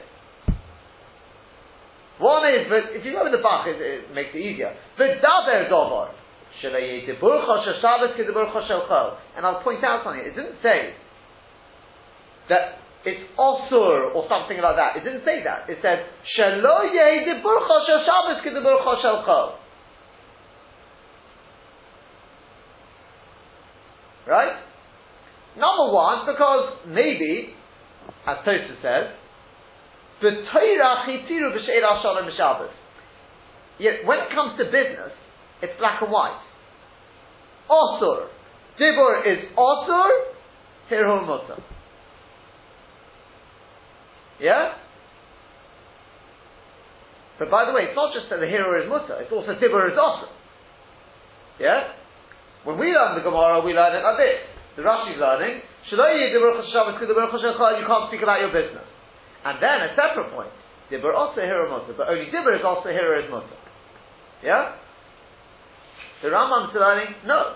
One 2.18 2.48
is, 2.48 2.66
but 2.70 2.96
if 2.96 3.06
you 3.06 3.12
go 3.12 3.24
with 3.24 3.34
the 3.34 3.44
Bach, 3.44 3.68
it, 3.68 3.76
it 3.78 4.14
makes 4.16 4.30
it 4.34 4.40
easier. 4.40 4.74
Davar 4.98 5.70
Dovar. 5.70 6.16
And 9.36 9.46
I'll 9.46 9.62
point 9.62 9.84
out 9.84 10.04
something. 10.06 10.24
It 10.24 10.28
It 10.30 10.36
didn't 10.36 10.56
say 10.64 10.94
that 12.48 12.80
it's 13.06 13.22
osur 13.38 14.16
or 14.16 14.26
something 14.30 14.58
like 14.62 14.76
that. 14.78 14.96
It 14.98 15.04
didn't 15.04 15.26
say 15.26 15.44
that. 15.44 15.70
It 15.70 15.80
said 15.82 16.06
shelo 16.34 16.90
Shabbos 18.02 18.42
Right? 24.26 24.65
Number 25.58 25.94
one, 25.94 26.26
because 26.26 26.80
maybe, 26.88 27.54
as 28.28 28.38
Tosa 28.44 28.76
says, 28.82 29.06
Yet 33.78 33.94
when 34.06 34.20
it 34.20 34.30
comes 34.34 34.58
to 34.58 34.66
business, 34.66 35.12
it's 35.62 35.74
black 35.80 36.02
and 36.02 36.12
white. 36.12 36.40
Osur. 37.70 38.28
Dibur 38.80 39.22
is 39.26 39.52
Osur, 39.58 40.10
Tirhul 40.92 41.28
Mutter. 41.28 41.62
Yeah? 44.40 44.74
But 47.40 47.52
by 47.52 47.66
the 47.66 47.74
way, 47.74 47.84
it's 47.84 47.96
not 47.96 48.14
just 48.14 48.30
that 48.30 48.40
the 48.40 48.48
hero 48.48 48.82
is 48.82 48.90
Mutter, 48.90 49.22
it's 49.22 49.32
also 49.32 49.54
Dibur 49.56 49.92
is 49.92 49.98
Osur. 49.98 50.30
Yeah? 51.60 51.92
When 52.64 52.78
we 52.78 52.88
learn 52.88 53.16
the 53.16 53.24
Gemara, 53.24 53.62
we 53.64 53.74
learn 53.74 53.96
it 53.96 54.04
like 54.04 54.18
this. 54.18 54.55
The 54.76 54.84
Rashi 54.84 55.16
is 55.16 55.20
learning, 55.24 55.64
you 55.64 55.98
can't 57.88 58.08
speak 58.12 58.22
about 58.24 58.40
your 58.44 58.52
business. 58.52 58.88
And 59.46 59.62
then 59.62 59.78
a 59.88 59.96
separate 59.96 60.34
point, 60.36 60.52
Dibur 60.92 61.16
also 61.16 61.42
hero 61.42 61.70
Mutter, 61.70 61.94
but 61.96 62.10
only 62.10 62.26
Dibur 62.28 62.60
is 62.60 62.66
also 62.66 62.90
hero 62.90 63.24
is 63.24 63.30
Mutter. 63.32 63.56
Yeah? 64.44 64.76
The 66.22 66.30
Rambam 66.30 66.70
is 66.70 66.76
learning, 66.76 67.16
no. 67.26 67.56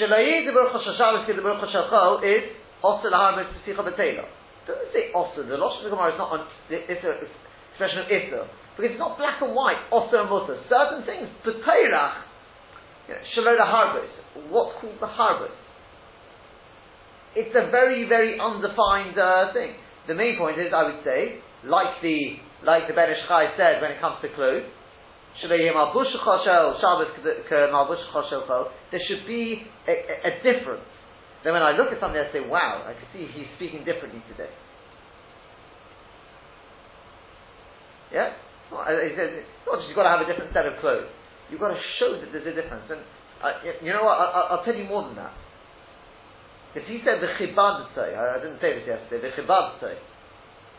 HaShabbos 0.00 1.26
ke 1.26 1.36
de 1.36 1.42
Baruch 1.42 1.60
HaShalchol 1.68 2.24
is 2.24 2.50
Osir 2.82 3.10
Lahar 3.12 3.36
Mitzvah 3.36 3.82
B'Teila. 3.82 4.24
Doesn't 4.66 4.92
say 4.92 5.12
Osir. 5.14 5.48
The 5.48 5.56
Losh 5.56 5.78
of 5.78 5.84
the 5.84 5.90
Gemara 5.90 6.14
is 6.14 6.18
not 6.18 6.30
on, 6.32 6.40
an 6.70 6.82
expression 6.88 7.98
of 7.98 8.06
Isser. 8.08 8.46
Because 8.76 8.92
it's 8.92 8.98
not 8.98 9.18
black 9.18 9.42
and 9.42 9.54
white, 9.54 9.78
Osir 9.92 10.20
and 10.22 10.30
Mutter. 10.30 10.56
Certain 10.70 11.04
things, 11.04 11.28
B'Teirach, 11.44 12.14
you 13.08 13.14
know, 13.14 13.20
Shalom 13.34 13.58
Harbos. 13.58 14.08
What's 14.48 14.80
called 14.80 14.96
the 15.00 15.10
Harbos? 15.10 15.52
It's 17.36 17.54
a 17.54 17.70
very, 17.70 18.08
very 18.08 18.38
undefined 18.40 19.18
uh, 19.18 19.52
thing. 19.52 19.74
The 20.08 20.14
main 20.14 20.36
point 20.36 20.58
is, 20.58 20.72
I 20.74 20.82
would 20.84 21.04
say, 21.04 21.38
like 21.64 22.02
the 22.02 22.36
like 22.64 22.88
the 22.88 22.94
Ben 22.94 23.08
Ish 23.08 23.24
Chai 23.28 23.54
said 23.56 23.80
when 23.80 23.92
it 23.92 24.00
comes 24.00 24.20
to 24.20 24.28
clothes, 24.34 24.68
there 28.90 29.00
should 29.08 29.26
be 29.26 29.62
a, 29.88 29.92
a, 29.92 30.14
a, 30.28 30.32
difference. 30.44 30.84
Then 31.42 31.54
when 31.54 31.62
I 31.62 31.72
look 31.72 31.88
at 31.88 32.00
something, 32.00 32.20
I 32.20 32.30
say, 32.32 32.40
wow, 32.44 32.84
I 32.84 32.92
can 32.92 33.08
see 33.14 33.26
he's 33.32 33.48
speaking 33.56 33.84
differently 33.84 34.22
today. 34.28 34.50
Yeah? 38.12 38.34
He 38.68 39.16
says, 39.16 39.30
not 39.66 39.78
just 39.78 39.88
you've 39.88 39.96
got 39.96 40.04
to 40.04 40.12
have 40.12 40.20
a 40.20 40.28
different 40.28 40.52
set 40.52 40.66
of 40.66 40.78
clothes. 40.80 41.08
You've 41.48 41.60
got 41.60 41.72
to 41.72 41.80
show 41.98 42.20
that 42.20 42.28
there's 42.30 42.46
a 42.46 42.54
difference. 42.54 42.84
And 42.90 43.00
uh, 43.42 43.56
you 43.82 43.92
know 43.92 44.04
what? 44.04 44.18
I, 44.20 44.54
will 44.54 44.64
tell 44.64 44.76
you 44.76 44.84
more 44.84 45.08
than 45.08 45.16
that. 45.16 45.32
If 46.74 46.86
he 46.86 47.02
said 47.02 47.18
the 47.18 47.34
chibad 47.34 47.90
say, 47.94 48.14
I, 48.14 48.36
I 48.36 48.38
didn't 48.38 48.62
say 48.62 48.78
this 48.78 48.86
yesterday, 48.86 49.26
the 49.26 49.42
chibad 49.42 49.80
say. 49.80 49.98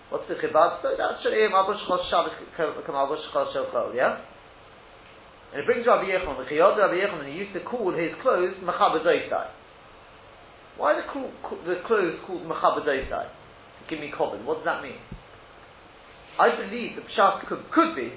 What's 0.07 0.27
the 0.27 0.35
chibad 0.35 0.81
say? 0.83 0.95
That's 0.95 1.19
Shalem 1.23 1.51
Abush 1.51 1.83
Chol 1.87 1.99
Shabbos 2.07 2.35
Shel 2.55 3.91
yeah? 3.95 4.23
And 5.51 5.59
it 5.59 5.65
brings 5.65 5.85
Rabbi 5.85 6.07
Yechon, 6.07 6.39
the 6.39 6.47
Chiyot 6.47 6.79
Rabbi 6.79 6.95
Yechon, 6.95 7.19
and 7.19 7.27
he 7.27 7.35
used 7.35 7.53
to 7.53 7.59
call 7.59 7.91
his 7.91 8.11
clothes 8.21 8.55
Mechabadoisai. 8.63 9.47
Why 10.77 10.95
the, 10.95 11.03
the 11.67 11.83
clothes 11.85 12.15
called 12.25 12.43
Mechabadoisai? 12.47 13.27
Give 13.89 13.99
me 13.99 14.13
common. 14.15 14.45
What 14.45 14.63
does 14.63 14.65
that 14.65 14.81
mean? 14.81 14.99
I 16.39 16.55
believe 16.55 16.95
the 16.95 17.03
Pshat 17.03 17.47
could, 17.47 17.67
could 17.75 17.95
be 17.95 18.13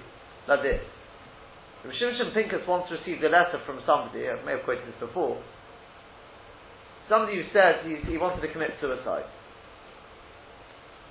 like 0.47 0.63
this. 0.63 0.81
If 1.85 1.91
Shimshon 1.99 2.31
Pinkus 2.33 2.67
once 2.69 2.87
received 2.91 3.23
a 3.25 3.29
letter 3.29 3.61
from 3.67 3.83
somebody, 3.85 4.31
I 4.31 4.39
may 4.47 4.53
have 4.53 4.63
quoted 4.65 4.87
this 4.87 4.97
before, 5.01 5.43
somebody 7.09 7.37
who 7.37 7.47
says 7.53 7.85
he, 7.85 8.01
he 8.11 8.17
wanted 8.19 8.41
to 8.41 8.51
commit 8.53 8.77
suicide. 8.81 9.29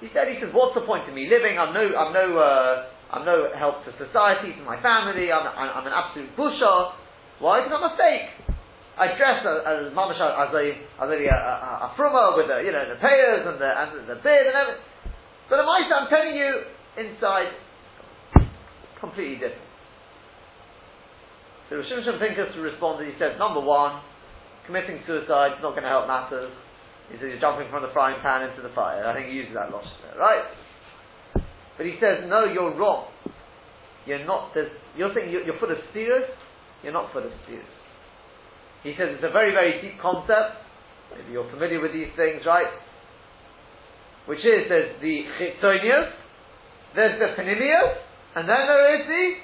He 0.01 0.11
said, 0.11 0.27
he 0.27 0.35
says, 0.41 0.51
what's 0.51 0.75
the 0.75 0.83
point 0.83 1.07
of 1.07 1.15
me 1.15 1.31
living? 1.31 1.55
I'm 1.55 1.71
no, 1.71 1.85
I'm 1.95 2.11
no, 2.11 2.25
uh, 2.35 2.91
I'm 3.13 3.23
no 3.23 3.47
help 3.55 3.85
to 3.87 3.91
society, 3.95 4.51
to 4.51 4.63
my 4.67 4.81
family, 4.83 5.31
I'm, 5.31 5.47
I'm, 5.47 5.87
an 5.87 5.95
absolute 5.95 6.35
busher. 6.35 6.97
Why? 7.39 7.63
Because 7.63 7.79
I'm 7.79 7.87
a 7.87 7.95
fake. 7.95 8.53
I 8.93 9.15
dress 9.17 9.41
as, 9.41 9.89
mamash 9.95 10.21
as 10.21 10.53
a 10.53 10.63
as 11.01 11.09
a, 11.09 11.17
a, 11.17 11.33
a, 11.33 11.89
a 11.89 11.95
fruma 11.97 12.37
with 12.37 12.45
the 12.45 12.61
you 12.61 12.69
know 12.69 12.85
the 12.85 13.01
payers 13.01 13.41
and 13.41 13.57
the 13.57 13.65
and 13.65 14.05
the 14.05 14.21
beard 14.21 14.45
and 14.45 14.53
everything. 14.53 14.85
But 15.49 15.57
the 15.57 15.65
I'm 15.65 16.09
telling 16.13 16.37
you, 16.37 16.61
inside, 17.01 17.57
completely 19.01 19.41
different. 19.41 19.65
So 21.69 21.77
Rosh 21.77 21.89
Hashanah 21.89 22.21
Pinkus 22.21 22.53
responded. 22.61 23.11
He 23.11 23.17
said, 23.17 23.39
number 23.39 23.59
one, 23.59 24.01
committing 24.65 24.99
suicide 25.05 25.59
is 25.59 25.61
not 25.61 25.71
going 25.71 25.83
to 25.83 25.89
help 25.89 26.07
matters. 26.07 26.51
He 27.11 27.19
says 27.19 27.35
you're 27.35 27.43
jumping 27.43 27.67
from 27.69 27.83
the 27.83 27.91
frying 27.91 28.19
pan 28.23 28.47
into 28.49 28.61
the 28.63 28.73
fire. 28.73 29.05
I 29.05 29.13
think 29.13 29.27
he 29.27 29.35
uses 29.35 29.53
that 29.53 29.69
there, 29.69 30.17
right? 30.17 30.45
But 31.77 31.85
he 31.85 31.97
says, 31.99 32.23
no, 32.29 32.45
you're 32.45 32.73
wrong. 32.77 33.11
You're 34.05 34.25
not. 34.25 34.51
You're 34.95 35.11
saying 35.15 35.31
you're, 35.31 35.43
you're 35.43 35.59
full 35.59 35.71
of 35.71 35.77
steers. 35.91 36.29
You're 36.83 36.93
not 36.93 37.11
full 37.11 37.23
of 37.23 37.31
steers. 37.45 37.65
He 38.83 38.93
says 38.97 39.15
it's 39.15 39.23
a 39.23 39.31
very, 39.31 39.51
very 39.51 39.81
deep 39.81 39.99
concept. 40.01 40.59
Maybe 41.15 41.31
you're 41.31 41.49
familiar 41.49 41.79
with 41.79 41.93
these 41.93 42.11
things, 42.15 42.43
right? 42.45 42.67
Which 44.25 44.39
is 44.39 44.67
there's 44.69 44.99
the 45.01 45.23
chitzonius, 45.39 46.11
there's 46.95 47.19
the 47.19 47.35
panimius, 47.35 47.95
and 48.35 48.47
then 48.47 48.61
there 48.67 48.95
is 48.95 49.07
the 49.07 49.35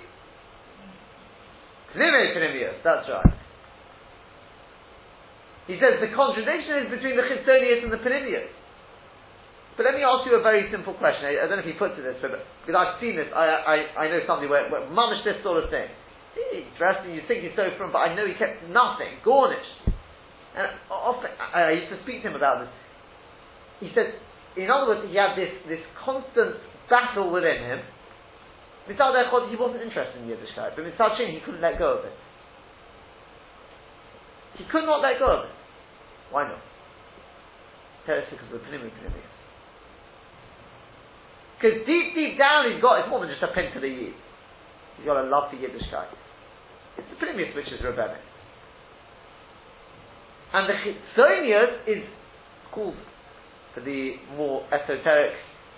panimius. 2.00 2.84
That's 2.84 3.10
right. 3.10 3.34
He 5.70 5.78
says 5.78 6.02
the 6.02 6.10
contradiction 6.18 6.82
is 6.82 6.90
between 6.90 7.14
the 7.14 7.22
chitzonius 7.30 7.86
and 7.86 7.94
the 7.94 8.02
panimius. 8.02 8.50
But 9.78 9.86
let 9.86 9.94
me 9.94 10.02
ask 10.02 10.26
you 10.26 10.34
a 10.34 10.42
very 10.42 10.66
simple 10.74 10.98
question. 10.98 11.30
I, 11.30 11.40
I 11.40 11.48
don't 11.48 11.62
know 11.62 11.64
if 11.64 11.70
he 11.70 11.78
puts 11.78 11.94
it 11.96 12.02
this, 12.02 12.18
but 12.20 12.42
because 12.66 12.74
I've 12.74 12.98
seen 12.98 13.16
this, 13.16 13.30
I, 13.30 13.46
I, 13.46 13.76
I 13.96 14.04
know 14.10 14.20
somebody 14.26 14.50
where, 14.50 14.66
where 14.68 14.84
this 15.24 15.38
sort 15.46 15.62
of 15.62 15.70
thing. 15.70 15.86
And 16.36 17.14
you 17.14 17.22
think 17.30 17.46
he's 17.46 17.54
so 17.54 17.70
from, 17.78 17.94
but 17.94 18.02
I 18.02 18.18
know 18.18 18.26
he 18.26 18.34
kept 18.34 18.66
nothing, 18.68 19.22
garnished. 19.22 19.94
And 20.58 20.74
often, 20.90 21.30
I 21.38 21.78
used 21.78 21.94
to 21.94 22.02
speak 22.02 22.26
to 22.26 22.34
him 22.34 22.36
about 22.36 22.66
this. 22.66 22.74
He 23.80 23.90
said, 23.94 24.18
in 24.58 24.74
other 24.74 24.90
words, 24.90 25.06
he 25.06 25.16
had 25.16 25.38
this, 25.38 25.54
this 25.70 25.86
constant 26.02 26.58
battle 26.90 27.30
within 27.30 27.62
him. 27.62 27.80
He 28.90 28.98
wasn't 28.98 29.86
interested 29.86 30.18
in 30.18 30.34
Yiddishkeit, 30.34 30.74
but 30.74 30.82
Mitzad 30.82 31.14
Shin, 31.16 31.30
he 31.30 31.46
couldn't 31.46 31.62
let 31.62 31.78
go 31.78 32.02
of 32.02 32.10
it. 32.10 32.16
He 34.58 34.66
could 34.66 34.84
not 34.84 35.06
let 35.06 35.22
go 35.22 35.30
of 35.40 35.46
it. 35.46 35.56
Why 36.32 36.48
not? 36.48 36.62
Because 38.06 38.24
of 38.32 38.52
the 38.52 38.66
Pnimi 38.66 38.90
Pnimi. 38.90 39.24
Because 41.60 41.86
deep, 41.86 42.16
deep 42.16 42.38
down 42.38 42.72
he's 42.72 42.82
got, 42.82 43.02
it's 43.02 43.10
more 43.10 43.20
than 43.20 43.30
just 43.30 43.44
a 43.44 43.54
pin 43.54 43.74
to 43.74 43.80
the 43.80 43.88
Yid. 43.88 44.14
He's 44.98 45.06
got 45.06 45.20
a 45.20 45.28
love 45.28 45.52
for 45.52 45.58
Yiddishkeit. 45.58 46.08
It's 46.98 47.08
the 47.10 47.18
Primus 47.20 47.54
which 47.56 47.68
is 47.68 47.84
rabbinic. 47.84 48.22
And 50.54 50.70
the 50.70 50.74
Chitzonius 50.74 51.88
is 51.88 52.04
called, 52.72 52.96
for 53.76 53.82
the 53.82 54.14
more 54.36 54.66
esoteric, 54.74 55.36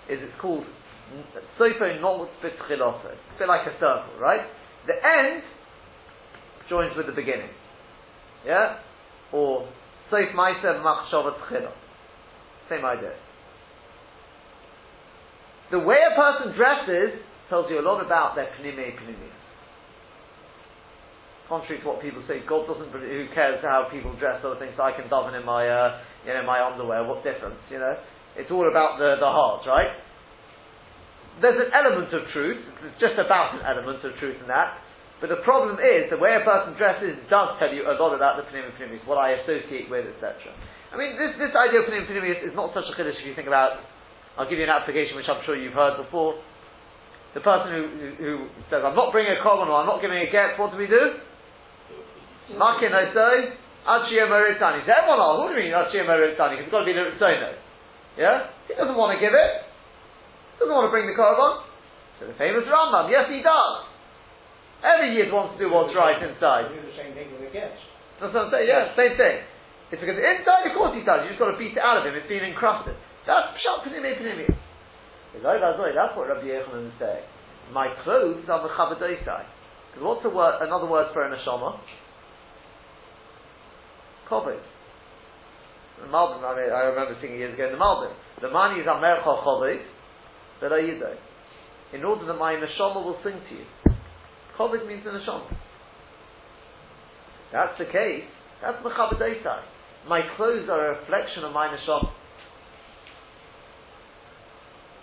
is 0.08 0.18
it's 0.22 0.40
called 0.40 0.64
Sofo 1.58 2.00
Not 2.00 2.28
B'Tchiloso. 2.42 3.12
It's 3.12 3.36
a 3.36 3.38
bit 3.40 3.48
like 3.48 3.66
a 3.66 3.74
circle, 3.74 4.18
right? 4.20 4.40
The 4.86 4.94
end 4.94 5.42
joins 6.70 6.96
with 6.96 7.06
the 7.06 7.12
beginning. 7.12 7.50
Yeah? 8.46 8.78
Or 9.32 9.68
Same 12.68 12.84
idea. 12.84 13.16
The 15.72 15.80
way 15.80 15.96
a 16.04 16.14
person 16.14 16.52
dresses 16.52 17.18
tells 17.48 17.70
you 17.72 17.80
a 17.80 17.84
lot 17.84 18.04
about 18.04 18.36
their 18.36 18.52
pnime 18.60 18.76
pnimi. 18.76 19.32
Contrary 21.48 21.80
to 21.80 21.86
what 21.88 22.00
people 22.00 22.22
say, 22.28 22.40
God 22.48 22.68
doesn't. 22.68 22.92
Who 22.92 23.26
cares 23.34 23.60
how 23.64 23.88
people 23.90 24.16
dress? 24.16 24.40
Other 24.44 24.60
things. 24.60 24.72
So 24.76 24.84
I 24.84 24.92
can 24.92 25.08
daven 25.08 25.38
in 25.38 25.44
my, 25.44 25.68
uh, 25.68 26.00
you 26.24 26.32
know, 26.32 26.44
my 26.44 26.60
underwear. 26.64 27.04
What 27.04 27.24
difference? 27.24 27.60
You 27.68 27.78
know, 27.78 27.96
it's 28.36 28.50
all 28.50 28.68
about 28.68 28.96
the 29.00 29.16
the 29.20 29.28
heart, 29.28 29.64
right? 29.66 29.92
There's 31.40 31.60
an 31.60 31.72
element 31.72 32.12
of 32.12 32.28
truth. 32.32 32.60
It's 32.84 33.00
just 33.00 33.16
about 33.16 33.56
an 33.56 33.64
element 33.64 34.04
of 34.04 34.12
truth 34.20 34.36
in 34.40 34.48
that. 34.48 34.76
But 35.22 35.30
the 35.30 35.38
problem 35.46 35.78
is 35.78 36.10
the 36.10 36.18
way 36.18 36.34
a 36.34 36.42
person 36.42 36.74
dresses 36.74 37.14
does 37.30 37.54
tell 37.62 37.70
you 37.70 37.86
a 37.86 37.94
lot 37.94 38.10
about 38.10 38.42
the 38.42 38.44
pnimi 38.50 38.74
pnimi, 38.74 38.98
what 39.06 39.22
I 39.22 39.38
associate 39.38 39.86
with, 39.86 40.10
etc. 40.18 40.50
I 40.90 40.98
mean, 40.98 41.14
this 41.14 41.38
this 41.38 41.54
idea 41.54 41.80
of 41.80 41.86
pnimi 41.86 42.10
pnimi 42.10 42.28
is, 42.34 42.50
is 42.50 42.54
not 42.58 42.74
such 42.74 42.90
a 42.90 42.92
chiddush 42.98 43.22
if 43.22 43.24
you 43.24 43.38
think 43.38 43.46
about 43.46 43.78
I'll 44.36 44.48
give 44.48 44.56
you 44.56 44.64
an 44.64 44.72
application 44.72 45.16
which 45.16 45.28
I'm 45.28 45.44
sure 45.44 45.56
you've 45.56 45.76
heard 45.76 46.00
before. 46.00 46.40
The 47.34 47.40
person 47.40 47.68
who, 47.72 47.82
who, 48.16 48.30
says, 48.68 48.84
I'm 48.84 48.96
not 48.96 49.12
bringing 49.12 49.32
a 49.32 49.40
korban 49.44 49.68
or 49.68 49.80
I'm 49.80 49.88
not 49.88 50.00
giving 50.00 50.20
a 50.20 50.28
get, 50.28 50.56
what 50.60 50.72
do 50.72 50.76
we 50.76 50.88
do? 50.88 51.20
Makin 52.56 52.92
Osoi, 52.92 53.56
Achia 53.88 54.28
Meritani. 54.28 54.84
So 54.84 54.92
everyone 54.92 55.20
asks, 55.20 55.38
what 55.40 55.48
do 55.52 55.56
you 55.56 55.68
mean 55.68 55.76
Achia 55.76 56.04
Meritani? 56.04 56.60
Because 56.60 56.68
it's 56.68 56.72
got 56.72 56.84
to 56.84 56.88
be 56.88 56.96
the 56.96 57.12
Ritzono. 57.12 57.56
Yeah? 58.16 58.52
He 58.68 58.76
doesn't 58.76 58.96
want 58.96 59.16
to 59.16 59.20
give 59.20 59.32
it. 59.32 59.50
Doesn't 60.60 60.72
want 60.72 60.88
to 60.88 60.92
bring 60.92 61.08
the 61.08 61.16
korban. 61.16 61.64
So 62.20 62.28
the 62.28 62.36
famous 62.36 62.64
Rambam, 62.68 63.08
yes 63.08 63.28
he 63.32 63.40
does. 63.40 63.91
Every 64.82 65.14
Yid 65.14 65.30
wants 65.30 65.54
to 65.54 65.58
do 65.62 65.70
what's 65.70 65.94
right 65.94 66.18
inside. 66.18 66.74
Do 66.74 66.82
the 66.82 66.94
same 66.98 67.14
thing 67.14 67.30
with 67.30 67.46
the 67.46 67.54
guest. 67.54 67.78
That's 68.18 68.34
what 68.34 68.50
I'm 68.50 68.50
saying, 68.50 68.66
yeah, 68.66 68.94
same 68.98 69.14
thing. 69.14 69.46
It's 69.94 70.02
because 70.02 70.18
inside, 70.18 70.66
of 70.66 70.74
course 70.74 70.98
he 70.98 71.06
does, 71.06 71.22
you 71.22 71.34
just 71.34 71.42
got 71.42 71.54
to 71.54 71.58
beat 71.58 71.78
it 71.78 71.82
out 71.82 72.02
of 72.02 72.08
him, 72.08 72.18
it's 72.18 72.26
been 72.26 72.42
encrusted. 72.42 72.98
That's 73.26 73.54
pshat 73.54 73.86
pnimi 73.86 74.18
pnimi. 74.18 74.46
That's 75.38 76.14
what 76.16 76.28
Rabbi 76.28 76.46
Yechanan 76.46 76.90
is 76.90 76.96
saying. 76.98 77.24
My 77.72 77.88
clothes 78.04 78.44
are 78.48 78.66
mechabadoisai. 78.66 79.44
Because 79.92 80.02
what's 80.02 80.24
a 80.24 80.30
word, 80.30 80.58
another 80.60 80.86
word 80.86 81.08
for 81.12 81.24
a 81.24 81.30
neshama? 81.30 81.78
Kovod. 84.28 84.60
The 86.00 86.08
Malbim, 86.08 86.42
I, 86.42 86.56
mean, 86.56 86.72
I 86.72 86.80
remember 86.90 87.16
singing 87.20 87.38
years 87.38 87.54
ago 87.54 87.66
in 87.66 87.72
the 87.72 87.78
Malbim. 87.78 88.12
The 88.40 88.50
money 88.50 88.80
is 88.80 88.86
amercha 88.86 89.44
chovod, 89.44 89.80
but 90.60 90.72
ayido. 90.72 91.16
In 91.92 92.04
order 92.04 92.26
that 92.26 92.34
my 92.34 92.54
neshama 92.54 93.04
will 93.04 93.18
sing 93.22 93.38
to 93.48 93.54
you. 93.54 93.91
Kovod 94.58 94.86
means 94.86 95.04
the 95.04 95.10
neshama. 95.10 95.48
That's 97.52 97.76
the 97.78 97.86
case. 97.86 98.24
That's 98.62 98.78
mechabadoisai. 98.84 99.62
My 100.08 100.20
clothes 100.36 100.68
are 100.68 100.94
a 100.94 101.00
reflection 101.00 101.44
of 101.44 101.52
my 101.52 101.68
neshama 101.68 102.12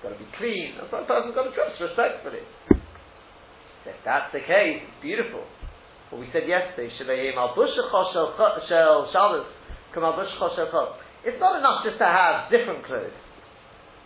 got 0.03 0.11
to 0.15 0.19
be 0.19 0.27
clean. 0.39 0.75
A 0.79 0.85
person's 0.87 1.35
got 1.35 1.43
to 1.43 1.51
dress 1.51 1.75
respectfully. 1.79 2.39
If 3.85 3.95
that's 4.05 4.31
the 4.31 4.39
case, 4.39 4.81
it's 4.83 5.01
beautiful. 5.01 5.43
What 6.11 6.21
we 6.23 6.29
said 6.31 6.47
yesterday, 6.47 6.87
It's 6.89 6.99
not 11.39 11.59
enough 11.59 11.83
just 11.83 11.97
to 11.99 12.07
have 12.07 12.49
different 12.49 12.85
clothes. 12.85 13.11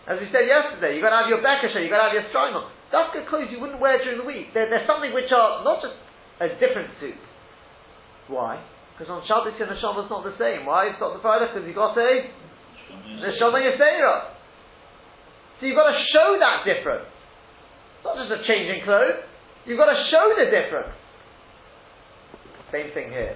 As 0.04 0.20
we 0.20 0.28
said 0.28 0.44
yesterday, 0.44 0.92
you've 0.94 1.06
got 1.06 1.16
to 1.16 1.20
have 1.24 1.32
your 1.32 1.40
bekasha, 1.40 1.80
you've 1.80 1.88
got 1.88 2.04
to 2.04 2.12
have 2.12 2.16
your 2.16 2.28
stroimah. 2.28 2.68
That's 2.94 3.10
clothes 3.26 3.50
you 3.50 3.58
wouldn't 3.58 3.82
wear 3.82 3.98
during 3.98 4.22
the 4.22 4.28
week. 4.28 4.54
They're, 4.54 4.70
they're 4.70 4.86
something 4.86 5.10
which 5.10 5.26
are 5.34 5.66
not 5.66 5.82
just 5.82 5.98
a 6.38 6.46
different 6.62 6.94
suit. 7.02 7.18
Why? 8.30 8.62
Because 8.94 9.10
on 9.10 9.26
Shabbos 9.26 9.58
and 9.58 9.66
the 9.66 9.78
Shabbos 9.82 10.06
not 10.06 10.22
the 10.22 10.38
same. 10.38 10.62
Why? 10.62 10.94
It's 10.94 11.02
not 11.02 11.18
the 11.18 11.18
Friday 11.18 11.50
because 11.50 11.66
you 11.66 11.74
got 11.74 11.98
a 11.98 12.30
the 13.18 13.34
Shama 13.42 13.58
Yisera. 13.58 14.38
So 15.58 15.66
you've 15.66 15.74
got 15.74 15.90
to 15.90 15.98
show 16.14 16.38
that 16.38 16.62
difference. 16.62 17.10
Not 18.06 18.14
just 18.14 18.30
a 18.30 18.40
change 18.46 18.70
in 18.70 18.86
clothes. 18.86 19.26
You've 19.66 19.78
got 19.78 19.90
to 19.90 19.98
show 20.14 20.30
the 20.38 20.46
difference. 20.46 20.94
Same 22.70 22.94
thing 22.94 23.10
here. 23.10 23.34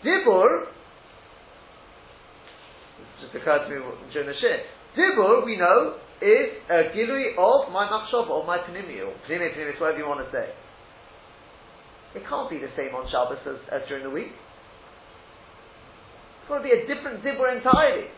Dibur, 0.00 0.72
just 3.20 3.34
occurred 3.34 3.68
to 3.68 3.70
me 3.70 3.76
during 4.12 4.28
the 4.28 4.38
shit. 4.40 4.64
Dibur, 4.96 5.44
we 5.44 5.56
know, 5.56 5.96
is 6.20 6.58
a 6.70 6.90
gilui 6.94 7.36
of 7.38 7.72
my 7.72 7.86
machshava, 7.86 8.30
of 8.40 8.46
my 8.46 8.58
panimi, 8.58 9.00
or 9.00 9.14
panimi, 9.28 9.54
panimi, 9.54 9.80
whatever 9.80 9.98
you 9.98 10.06
want 10.06 10.24
to 10.24 10.32
say. 10.32 10.50
It 12.14 12.22
can't 12.28 12.50
be 12.50 12.58
the 12.58 12.70
same 12.76 12.94
on 12.94 13.10
Shabbos 13.10 13.38
as, 13.46 13.82
as 13.82 13.88
during 13.88 14.04
the 14.04 14.10
week. 14.10 14.32
It's 16.40 16.48
got 16.48 16.58
to 16.58 16.64
be 16.64 16.70
a 16.70 16.86
different 16.88 17.22
dibur 17.22 17.54
entirely. 17.54 18.08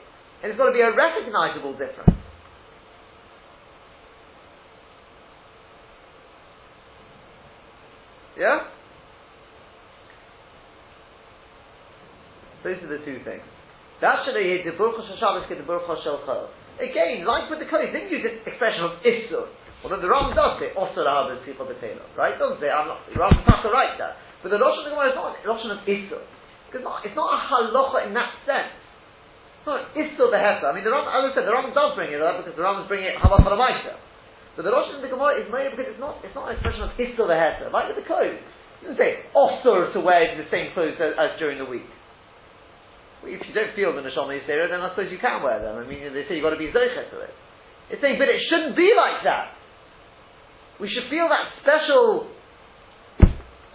And 0.43 0.51
it's 0.51 0.57
got 0.57 0.67
to 0.67 0.73
be 0.73 0.81
a 0.81 0.95
recognizable 0.95 1.73
difference. 1.73 2.17
Yeah? 8.39 8.61
Those 12.65 12.77
are 12.83 12.99
the 12.99 13.05
two 13.05 13.21
things. 13.25 13.43
Again, 16.81 17.29
like 17.29 17.53
with 17.53 17.61
the 17.61 17.69
code, 17.69 17.93
didn't 17.93 18.09
use 18.09 18.25
the 18.25 18.41
expression 18.49 18.89
of 18.89 18.97
isur. 19.05 19.53
Although 19.85 20.01
the 20.01 20.09
Ram 20.09 20.33
does 20.33 20.61
say 20.61 20.73
osur 20.73 21.05
habes 21.05 21.45
sicha 21.45 21.65
betela, 21.65 22.05
right? 22.17 22.37
Doesn't 22.41 22.61
say 22.61 22.73
I'm 22.73 22.89
not. 22.89 23.05
The 23.09 23.21
Ram 23.21 23.37
not 23.45 23.65
right 23.69 23.97
there, 24.01 24.17
but 24.41 24.49
the 24.49 24.61
Rosh 24.61 24.85
Hashanah 24.85 25.13
is 25.13 25.17
not 25.17 25.37
a 25.37 25.41
Rosh 25.45 25.65
of 25.69 25.85
isur 25.85 26.21
because 26.69 26.85
it's 27.05 27.17
not 27.17 27.29
a 27.33 27.41
halacha 27.45 28.09
in 28.09 28.13
that 28.17 28.33
sense. 28.49 28.73
It's 29.61 29.69
not 29.69 29.93
isur 29.93 30.33
the 30.33 30.41
hesa. 30.41 30.69
I 30.69 30.73
mean, 30.73 30.85
the 30.85 30.93
Ram, 30.93 31.05
as 31.05 31.29
I 31.29 31.31
said, 31.37 31.45
the 31.45 31.53
Ram 31.53 31.73
does 31.73 31.97
bring 31.97 32.13
it 32.13 32.21
up 32.21 32.41
because 32.41 32.57
the 32.57 32.65
Ram 32.65 32.81
is 32.85 32.89
bringing 32.89 33.13
it 33.13 33.17
halacha 33.21 33.45
the 33.45 34.01
but 34.57 34.65
the 34.67 34.73
Rosh 34.73 34.93
in 34.93 35.01
the 35.01 35.09
Gemara 35.09 35.41
is 35.41 35.49
made 35.49 35.73
because 35.73 35.89
it's 35.89 36.03
not 36.03 36.21
it's 36.21 36.35
not 36.35 36.51
an 36.51 36.61
expression 36.61 36.85
of 36.85 36.93
histor 36.97 37.25
the 37.25 37.37
heter, 37.37 37.73
like 37.73 37.89
with 37.89 37.97
the 37.97 38.05
clothes. 38.05 38.41
It 38.81 38.93
doesn't 38.93 39.01
say 39.01 39.25
osur 39.33 39.93
to 39.93 40.01
wear 40.01 40.37
the 40.37 40.49
same 40.53 40.73
clothes 40.77 41.01
as, 41.01 41.17
as 41.17 41.39
during 41.41 41.57
the 41.57 41.69
week. 41.69 41.89
If 43.21 43.45
you 43.45 43.53
don't 43.53 43.77
feel 43.77 43.93
the 43.93 44.01
Neshama 44.01 44.33
Yisera, 44.33 44.73
then 44.73 44.81
I 44.81 44.89
suppose 44.97 45.13
you 45.13 45.21
can 45.21 45.45
wear 45.45 45.61
them. 45.61 45.77
I 45.77 45.85
mean, 45.85 46.01
they 46.13 46.25
say 46.25 46.41
you've 46.41 46.47
got 46.47 46.57
to 46.57 46.61
be 46.61 46.73
Zoichet 46.73 47.13
to 47.13 47.21
it. 47.21 47.35
It's 47.93 48.01
saying, 48.01 48.17
but 48.17 48.31
it 48.33 48.41
shouldn't 48.49 48.77
be 48.79 48.89
like 48.97 49.21
that. 49.29 49.53
We 50.81 50.89
should 50.89 51.13
feel 51.13 51.29
that 51.29 51.53
special 51.61 52.33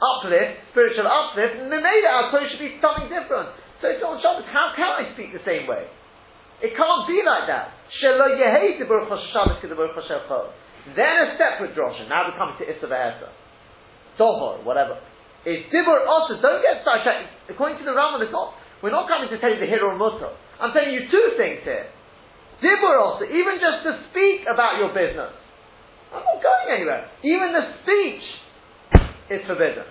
uplift, 0.02 0.74
spiritual 0.74 1.06
uplift, 1.06 1.62
and 1.62 1.70
maybe 1.70 2.08
our 2.10 2.34
Torah 2.34 2.50
should 2.50 2.64
be 2.64 2.82
something 2.82 3.06
different. 3.12 3.54
So 3.84 3.92
it's 3.92 4.02
on 4.02 4.18
Shabbos, 4.24 4.50
how 4.50 4.74
can 4.74 4.90
I 4.90 5.14
speak 5.14 5.36
the 5.36 5.44
same 5.46 5.70
way? 5.70 5.86
It 6.64 6.74
can't 6.74 7.06
be 7.06 7.22
like 7.22 7.46
that. 7.52 7.76
Then 10.96 11.16
a 11.22 11.28
separate 11.38 11.76
drosha. 11.76 12.08
Now 12.08 12.26
we 12.26 12.34
come 12.38 12.56
to 12.58 12.64
Issa 12.64 12.88
Behesa. 12.88 13.30
Dohor, 14.18 14.64
whatever. 14.64 14.98
Is 15.46 15.68
Dibur 15.70 16.08
also, 16.08 16.42
don't 16.42 16.62
get 16.64 16.82
sidetracked. 16.82 17.52
According 17.52 17.78
to 17.80 17.86
the 17.86 17.92
Rambam, 17.92 18.24
it's 18.24 18.32
not, 18.32 18.56
we're 18.84 18.96
not 18.96 19.08
coming 19.08 19.30
to 19.30 19.38
tell 19.40 19.52
you 19.52 19.60
the 19.60 19.70
hero 19.70 19.98
mutter. 19.98 20.32
I'm 20.60 20.72
telling 20.72 20.94
you 20.94 21.08
two 21.12 21.36
things 21.38 21.64
here. 21.64 21.88
Dibur 22.64 22.96
also, 23.00 23.28
even 23.28 23.60
just 23.60 23.84
to 23.84 23.92
speak 24.12 24.48
about 24.48 24.80
your 24.80 24.96
business. 24.96 25.36
I'm 26.14 26.24
not 26.24 26.40
going 26.40 26.68
anywhere. 26.72 27.12
Even 27.24 27.52
the 27.52 27.66
speech 27.84 28.24
is 29.30 29.42
forbidden. 29.48 29.84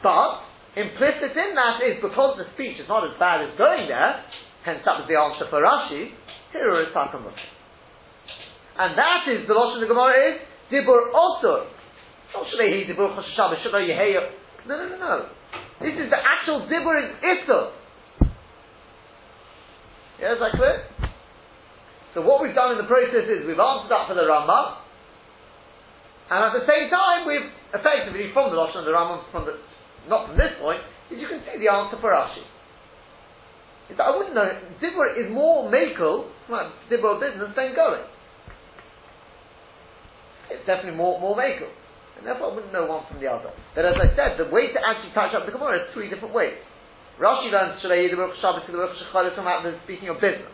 But, 0.00 0.44
implicit 0.76 1.36
in 1.36 1.50
that 1.56 1.84
is 1.84 2.00
because 2.00 2.40
the 2.40 2.48
speech 2.56 2.80
is 2.80 2.88
not 2.88 3.04
as 3.04 3.12
bad 3.20 3.44
as 3.44 3.52
going 3.56 3.88
there, 3.88 4.24
hence 4.64 4.80
that 4.84 5.04
was 5.04 5.06
the 5.08 5.16
answer 5.20 5.48
for 5.52 5.60
Rashi, 5.60 6.12
here 6.52 6.72
is 6.80 6.88
Takamus. 6.96 7.36
And 8.78 8.98
that 8.98 9.28
is, 9.30 9.46
the 9.46 9.54
Lashon 9.54 9.82
of 9.82 9.86
the 9.86 9.90
Gemara 9.92 10.34
is, 10.34 10.36
Dibur 10.72 11.12
Osur. 11.12 11.68
Not 12.32 12.46
Shalei 12.50 12.88
Dibur 12.88 13.14
Choshabbos, 13.14 13.62
Shalei 13.62 13.90
Yeheya. 13.92 14.43
No, 14.66 14.76
no, 14.76 14.88
no, 14.88 14.96
no. 14.96 15.28
This 15.80 15.94
is 15.94 16.08
the 16.08 16.16
actual 16.16 16.66
Dibur 16.66 16.96
is 17.04 17.10
Isur. 17.20 17.72
Yeah, 20.20 20.34
is 20.34 20.40
that 20.40 20.52
clear? 20.56 20.84
So 22.14 22.22
what 22.22 22.40
we've 22.40 22.54
done 22.54 22.72
in 22.72 22.78
the 22.78 22.88
process 22.88 23.26
is 23.26 23.44
we've 23.44 23.58
answered 23.58 23.90
that 23.90 24.06
for 24.08 24.14
the 24.14 24.22
Rambam, 24.22 24.78
and 26.30 26.40
at 26.46 26.52
the 26.54 26.64
same 26.64 26.88
time 26.88 27.26
we've 27.26 27.50
effectively, 27.74 28.30
from 28.32 28.50
the 28.50 28.56
Lashon 28.56 28.80
of 28.80 28.86
the 28.86 28.94
Rambam, 28.94 29.26
from 29.30 29.44
the, 29.44 29.58
not 30.08 30.28
from 30.28 30.38
this 30.38 30.54
point, 30.62 30.80
is 31.10 31.18
you 31.20 31.28
can 31.28 31.42
see 31.44 31.58
the 31.58 31.68
answer 31.68 31.98
for 32.00 32.14
Rashi. 32.14 32.46
I 33.98 34.16
wouldn't 34.16 34.34
know, 34.34 34.48
Dibur 34.80 35.20
is 35.20 35.30
more 35.30 35.70
makel, 35.70 36.30
like 36.48 36.72
Dibur 36.90 37.20
business, 37.20 37.52
than 37.54 37.74
going. 37.74 38.02
It's 40.50 40.64
definitely 40.66 40.96
more, 40.96 41.20
more 41.20 41.36
makel. 41.36 41.68
And 42.18 42.26
therefore 42.26 42.50
I 42.50 42.54
wouldn't 42.54 42.72
know 42.72 42.86
one 42.86 43.04
from 43.10 43.18
the 43.18 43.28
other. 43.28 43.50
But 43.74 43.84
as 43.84 43.98
I 43.98 44.08
said, 44.14 44.38
the 44.38 44.48
way 44.50 44.70
to 44.70 44.80
actually 44.80 45.12
touch 45.12 45.34
up 45.34 45.46
the 45.46 45.52
Gemara 45.52 45.82
is 45.82 45.94
three 45.94 46.08
different 46.08 46.34
ways. 46.34 46.56
Rashi 47.18 47.50
learns 47.50 47.78
Shalei 47.78 48.10
Dibur 48.10 48.30
Shabbos 48.42 48.66
Dibur 48.66 48.90
Shechal 48.90 49.30
about 49.38 49.62
speaking 49.86 50.10
of 50.10 50.18
business. 50.18 50.50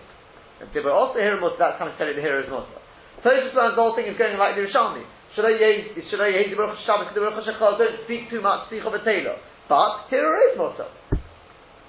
And 0.60 0.68
Dibur 0.76 0.92
also 0.92 1.16
here 1.16 1.40
Musa, 1.40 1.56
that's 1.56 1.80
coming 1.80 1.96
to 1.96 1.98
tell 1.98 2.08
you 2.08 2.16
the 2.16 2.24
hero 2.24 2.44
is 2.44 2.48
Musa. 2.52 2.76
Tosfos 3.24 3.56
learns 3.56 3.76
the 3.76 3.82
whole 3.82 3.96
thing 3.96 4.04
is 4.08 4.16
going 4.20 4.36
like 4.36 4.56
the 4.56 4.68
Rishonim. 4.68 5.08
Shalei 5.36 5.56
Dibur 5.96 6.76
Shabbos 6.84 7.12
the 7.12 7.20
Dibur 7.20 7.40
Shechal, 7.40 7.80
don't 7.80 8.04
speak 8.04 8.28
too 8.28 8.44
much, 8.44 8.68
speak 8.68 8.84
of 8.84 8.92
a 8.92 9.00
tailor. 9.00 9.40
But 9.68 10.12
hero 10.12 10.36
is 10.52 10.60
Musa. 10.60 10.86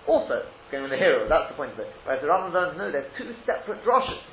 Also, 0.07 0.47
going 0.71 0.87
with 0.87 0.95
the 0.95 0.97
hero. 0.97 1.27
That's 1.27 1.51
the 1.51 1.59
point 1.59 1.75
of 1.75 1.79
it. 1.83 1.91
Whereas 2.07 2.23
the 2.23 2.31
Rambam 2.31 2.55
learns, 2.55 2.79
no, 2.79 2.87
they're 2.91 3.11
two 3.19 3.35
separate 3.43 3.83
droshes. 3.83 4.23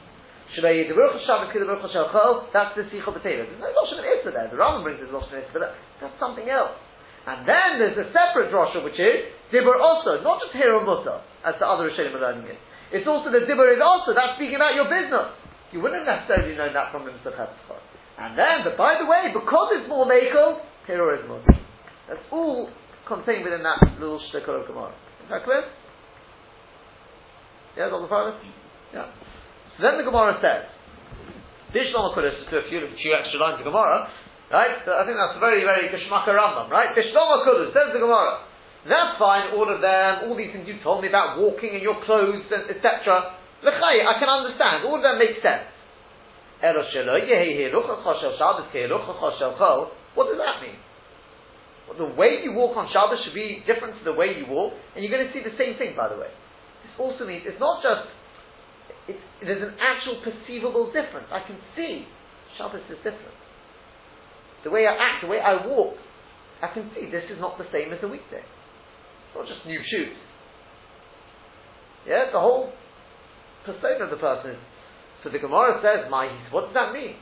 That's 2.53 2.73
the 2.75 2.85
Sikha 2.89 3.13
Potato. 3.13 3.45
There's 3.45 3.61
no 3.61 3.69
Lashon 3.69 4.01
Issa 4.01 4.31
there. 4.33 4.49
The 4.49 4.57
Rambam 4.57 4.83
brings 4.83 5.01
his 5.01 5.11
Lashon 5.13 5.45
Issa, 5.45 5.53
but 5.53 5.75
that's 6.01 6.19
something 6.19 6.49
else. 6.49 6.73
And 7.29 7.45
then 7.45 7.77
there's 7.77 7.99
a 8.01 8.09
separate 8.09 8.49
drosha, 8.49 8.81
which 8.81 8.97
is 8.97 9.29
Dibur 9.53 9.77
also, 9.77 10.25
not 10.25 10.41
just 10.41 10.57
here 10.57 10.73
hero 10.73 10.81
Mutter, 10.81 11.21
as 11.45 11.61
the 11.61 11.69
other 11.69 11.93
Rishonim 11.93 12.17
are 12.17 12.25
learning 12.25 12.49
it. 12.49 12.57
It's 12.89 13.05
also 13.05 13.29
the 13.29 13.45
Dibur 13.45 13.69
is 13.69 13.83
also, 13.85 14.17
that's 14.17 14.41
speaking 14.41 14.57
about 14.57 14.73
your 14.73 14.89
business. 14.89 15.37
You 15.69 15.85
wouldn't 15.85 16.09
have 16.09 16.25
necessarily 16.25 16.57
known 16.57 16.73
that 16.73 16.89
from 16.89 17.05
the 17.05 17.13
Misachah 17.13 17.53
And 18.17 18.33
then, 18.33 18.65
but 18.65 18.81
by 18.81 18.97
the 18.97 19.05
way, 19.05 19.29
because 19.29 19.77
it's 19.77 19.89
more 19.93 20.09
Mekel, 20.09 20.65
hero 20.89 21.13
is 21.13 21.21
Mutter. 21.29 21.61
That's 22.09 22.25
all 22.33 22.73
contained 23.05 23.45
within 23.45 23.61
that 23.61 24.01
little 24.01 24.21
Shtekor 24.33 24.65
of 24.65 24.67
Gemara. 24.67 24.97
Is 25.25 25.29
that 25.29 25.45
clear? 25.45 25.69
Yeah, 27.77 27.93
the 27.93 28.09
Father? 28.09 28.41
Yeah. 28.95 29.13
Then 29.79 29.99
the 29.99 30.07
Gemara 30.07 30.39
says, 30.43 30.67
Bishlama 31.71 32.11
Kodesh 32.17 32.35
is 32.35 32.47
to 32.51 32.57
a 32.63 32.65
few, 32.67 32.83
few 32.99 33.15
extra 33.15 33.39
lines 33.39 33.63
of 33.63 33.67
Gemara, 33.67 34.11
right? 34.51 34.75
So 34.83 34.91
I 34.97 35.07
think 35.07 35.15
that's 35.15 35.39
very, 35.39 35.63
very 35.63 35.87
Geshmaka 35.93 36.35
Rambam, 36.35 36.71
right? 36.71 36.95
Bishlama 36.95 37.47
Kodesh, 37.47 37.73
says 37.73 37.93
the 37.95 38.03
Gemara. 38.03 38.43
That's 38.89 39.19
fine, 39.19 39.53
all 39.55 39.69
of 39.69 39.81
them, 39.83 40.19
all 40.27 40.37
these 40.39 40.53
things 40.55 40.67
you 40.67 40.79
told 40.83 41.03
me 41.03 41.09
about 41.09 41.39
walking 41.39 41.75
in 41.75 41.83
your 41.83 42.01
clothes, 42.07 42.45
etc. 42.51 43.35
L'chai, 43.63 44.07
I 44.07 44.19
can 44.23 44.31
understand, 44.31 44.85
all 44.87 44.97
of 44.97 45.03
them 45.03 45.19
make 45.19 45.43
sense. 45.43 45.67
What 46.59 46.75
does 46.75 46.91
that 50.39 50.63
mean? 50.63 50.79
Well, 51.87 51.99
the 51.99 52.11
way 52.19 52.43
you 52.43 52.53
walk 52.53 52.77
on 52.77 52.89
Shabbos 52.93 53.19
should 53.25 53.35
be 53.35 53.63
different 53.67 53.99
to 53.99 54.05
the 54.05 54.13
way 54.13 54.37
you 54.37 54.47
walk, 54.51 54.73
and 54.95 55.05
you're 55.05 55.15
going 55.15 55.27
to 55.27 55.33
see 55.33 55.41
the 55.41 55.57
same 55.57 55.77
thing, 55.79 55.95
by 55.97 56.09
the 56.09 56.17
way 56.19 56.29
This 56.83 56.93
also 56.99 57.25
means 57.27 57.47
it's 57.47 57.61
not 57.61 57.83
just, 57.83 58.09
it's, 59.09 59.25
there's 59.43 59.65
an 59.65 59.75
actual 59.81 60.21
perceivable 60.21 60.93
difference. 60.93 61.29
I 61.33 61.43
can 61.47 61.57
see 61.75 62.05
Shabbos 62.57 62.85
is 62.93 63.01
different. 63.01 63.37
The 64.65 64.71
way 64.71 64.87
I 64.87 64.95
act, 64.95 65.25
the 65.25 65.31
way 65.31 65.41
I 65.41 65.65
walk, 65.67 65.97
I 66.63 66.69
can 66.75 66.91
see 66.95 67.09
this 67.11 67.25
is 67.33 67.41
not 67.41 67.57
the 67.57 67.67
same 67.73 67.93
as 67.93 68.03
a 68.03 68.09
weekday. 68.09 68.43
It's 68.45 69.35
not 69.35 69.47
just 69.47 69.65
new 69.65 69.79
shoes. 69.81 70.17
Yeah, 72.07 72.29
the 72.33 72.41
whole 72.41 72.73
persona 73.65 74.05
of 74.05 74.11
the 74.11 74.21
person 74.21 74.59
is. 74.59 74.63
So 75.23 75.31
the 75.31 75.39
Gemara 75.39 75.83
says, 75.83 76.11
"My, 76.11 76.31
what 76.51 76.71
does 76.71 76.75
that 76.75 76.93
mean?" 76.93 77.17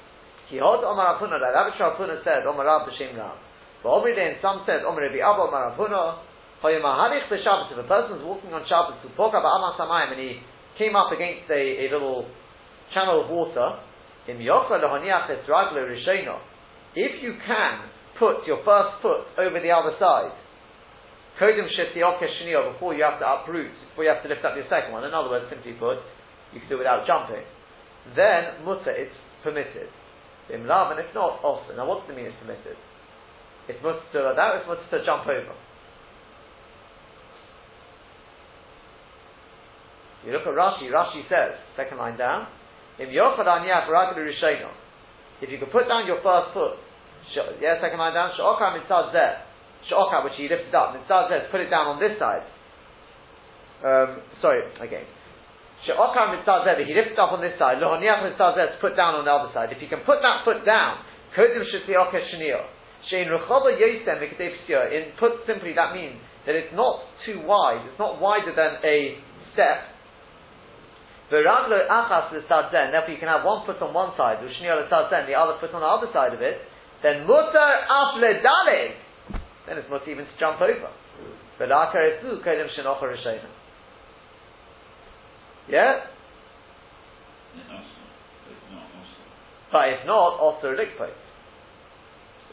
He 0.49 0.63
heard 0.63 0.87
Omar 0.87 1.19
Apuna, 1.19 1.43
that 1.43 1.51
Rabbi 1.51 1.75
Shalpuna 1.75 2.23
said, 2.23 2.47
Omar 2.47 2.67
Rab 2.67 2.87
B'Shem 2.87 3.19
Ram. 3.19 3.35
But 3.83 3.91
Omri 3.91 4.15
Day, 4.15 4.39
some 4.39 4.63
said, 4.63 4.87
Omar 4.87 5.03
Rabbi 5.03 5.19
Abba 5.19 5.43
Omar 5.51 5.75
Apuna, 5.75 6.23
if 6.57 7.79
a 7.79 7.87
person 7.87 8.17
is 8.17 8.25
walking 8.25 8.53
on 8.53 8.65
Shabbos 8.67 8.97
to 9.03 9.09
about 9.13 9.45
Amas 9.45 9.77
Samayim 9.79 10.13
and 10.17 10.21
he 10.21 10.41
came 10.79 10.97
up 10.97 11.13
against 11.13 11.51
a, 11.51 11.87
a 11.87 11.91
little 11.93 12.29
channel 12.93 13.25
of 13.25 13.31
water, 13.31 13.79
if 14.27 14.41
you 17.23 17.33
can 17.47 17.73
put 18.19 18.47
your 18.47 18.65
first 18.65 19.03
foot 19.03 19.27
over 19.39 19.61
the 19.61 19.71
other 19.71 19.93
side, 19.99 20.33
before 21.39 22.95
you 22.95 23.05
have 23.05 23.21
to 23.21 23.27
uproot, 23.29 23.71
before 23.91 24.05
you 24.05 24.11
have 24.11 24.23
to 24.23 24.29
lift 24.29 24.45
up 24.45 24.57
your 24.57 24.65
second 24.71 24.93
one, 24.93 25.05
in 25.05 25.13
other 25.13 25.29
words, 25.29 25.47
simply 25.51 25.73
put, 25.73 25.99
you 26.53 26.61
can 26.61 26.69
do 26.69 26.77
it 26.77 26.79
without 26.79 27.07
jumping, 27.07 27.45
then 28.17 28.65
mutter, 28.65 28.91
it's 28.91 29.15
permitted. 29.45 29.89
And 30.49 30.63
if 30.63 31.15
not, 31.15 31.43
also. 31.43 31.75
Now 31.77 31.87
what 31.87 32.07
does 32.07 32.11
it 32.15 32.17
mean 32.17 32.27
it's 32.27 32.37
permitted? 32.41 32.77
It's 33.69 33.83
mutter 33.83 34.01
to 34.15 34.33
that, 34.35 34.57
it's 34.57 34.67
mutter 34.67 34.87
to 34.91 35.05
jump 35.05 35.27
over. 35.27 35.55
You 40.27 40.35
look 40.35 40.43
at 40.43 40.59
Rashi, 40.59 40.91
Rashi 40.91 41.23
says, 41.31 41.55
second 41.79 42.03
line 42.03 42.19
down, 42.19 42.51
If 42.99 43.07
you 43.15 43.23
could 45.63 45.71
put 45.71 45.87
down 45.87 46.07
your 46.07 46.19
first 46.19 46.51
foot, 46.53 46.83
yeah, 47.63 47.79
second 47.81 47.99
line 47.99 48.13
down, 48.13 48.35
Sha'okar 48.35 48.75
mitzad 48.75 49.15
zeh, 49.15 49.39
Sha'okar, 49.89 50.25
which 50.25 50.35
he 50.37 50.49
lifted 50.49 50.75
up, 50.75 50.99
mitzad 50.99 51.31
zeh, 51.31 51.51
put 51.51 51.61
it 51.61 51.71
down 51.71 51.87
on 51.87 52.01
this 52.03 52.19
side. 52.19 52.43
Um, 53.87 54.19
sorry, 54.43 54.67
again. 54.83 55.07
Sha'okar 55.87 56.35
mitzad 56.35 56.67
zeh, 56.67 56.83
he 56.83 56.93
lifted 56.93 57.19
up 57.23 57.31
on 57.31 57.41
this 57.41 57.55
side, 57.57 57.79
Lohoniach 57.79 58.27
mitzad 58.27 58.59
zeh, 58.59 58.81
put 58.81 58.97
down 58.97 59.15
on 59.15 59.25
the 59.25 59.31
other 59.31 59.55
side. 59.55 59.71
If 59.71 59.81
you 59.81 59.87
can 59.87 60.01
put 60.03 60.19
that 60.27 60.43
foot 60.45 60.67
down, 60.67 61.07
Kodim 61.39 61.63
shetiokar 61.71 62.19
sheniyah, 62.35 62.67
Shein 63.13 63.31
Rechoba 63.31 63.71
Yosem 63.79 64.19
In 64.91 65.05
put 65.19 65.47
simply, 65.47 65.73
that 65.75 65.95
means 65.95 66.19
that 66.45 66.55
it's 66.57 66.75
not 66.75 67.03
too 67.25 67.41
wide. 67.47 67.87
It's 67.87 67.99
not 67.99 68.21
wider 68.21 68.51
than 68.55 68.83
a 68.83 69.19
step. 69.53 69.96
V'raglo 71.31 71.89
achas 71.91 72.31
l'sadzen, 72.33 72.93
therefore 72.93 73.11
you 73.11 73.19
can 73.19 73.29
have 73.29 73.45
one 73.45 73.67
foot 73.67 73.83
on 73.83 73.93
one 73.93 74.13
side, 74.17 74.39
u'shniyah 74.39 74.87
l'sadzen, 74.87 75.27
the 75.27 75.35
other 75.35 75.59
foot 75.59 75.75
on 75.75 75.81
the 75.81 75.87
other 75.87 76.07
side 76.13 76.33
of 76.33 76.41
it, 76.41 76.61
then 77.03 77.27
mutar 77.27 77.83
af 77.91 78.15
ledaleg, 78.23 78.95
then 79.67 79.79
it's 79.79 79.89
mutar 79.89 80.09
even 80.09 80.25
to 80.25 80.37
jump 80.39 80.61
over. 80.61 80.91
V'lakar 81.59 82.23
esu 82.23 82.43
kedem 82.45 82.69
shenocha 82.79 83.03
rishayim. 83.03 83.43
Yeah? 85.69 86.07
But 89.73 89.89
if 89.89 90.07
not, 90.07 90.39
also 90.39 90.69
likpot. 90.73 91.11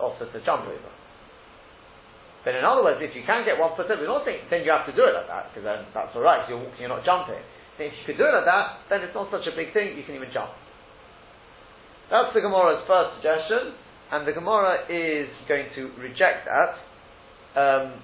Also 0.01 0.25
to 0.25 0.43
jump 0.43 0.65
over. 0.65 0.91
But 2.43 2.55
in 2.55 2.65
other 2.65 2.83
words, 2.83 2.99
if 2.99 3.15
you 3.15 3.23
can 3.23 3.45
get 3.45 3.59
one 3.59 3.77
foot 3.77 3.91
over, 3.91 4.03
not 4.03 4.25
saying 4.25 4.49
then 4.49 4.63
you 4.65 4.71
have 4.71 4.85
to 4.87 4.91
do 4.91 5.05
it 5.05 5.13
like 5.13 5.27
that, 5.27 5.53
because 5.53 5.63
then 5.63 5.85
that's 5.93 6.15
alright, 6.15 6.49
you're 6.49 6.57
walking, 6.57 6.81
you're 6.81 6.89
not 6.89 7.05
jumping. 7.05 7.39
If 7.79 7.93
you 7.93 8.05
could 8.05 8.17
do 8.17 8.25
it 8.25 8.33
like 8.33 8.45
that, 8.45 8.85
then 8.89 9.01
it's 9.01 9.15
not 9.15 9.31
such 9.31 9.47
a 9.47 9.55
big 9.55 9.73
thing, 9.73 9.97
you 9.97 10.03
can 10.03 10.15
even 10.15 10.29
jump. 10.33 10.51
That's 12.11 12.33
the 12.33 12.41
Gemara's 12.41 12.85
first 12.85 13.17
suggestion, 13.17 13.73
and 14.11 14.27
the 14.27 14.33
Gemara 14.33 14.85
is 14.89 15.29
going 15.47 15.67
to 15.75 15.89
reject 15.97 16.45
that. 16.45 16.77
Um, 17.57 18.03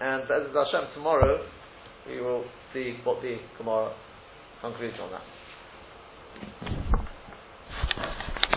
And 0.00 0.24
as 0.24 0.52
Hashem, 0.52 0.92
tomorrow 0.94 1.46
we 2.08 2.20
will 2.20 2.44
see 2.72 2.96
what 3.04 3.22
the 3.22 3.36
Gemara 3.56 3.94
concludes 4.60 4.96
on 5.00 5.12
that. 5.12 6.73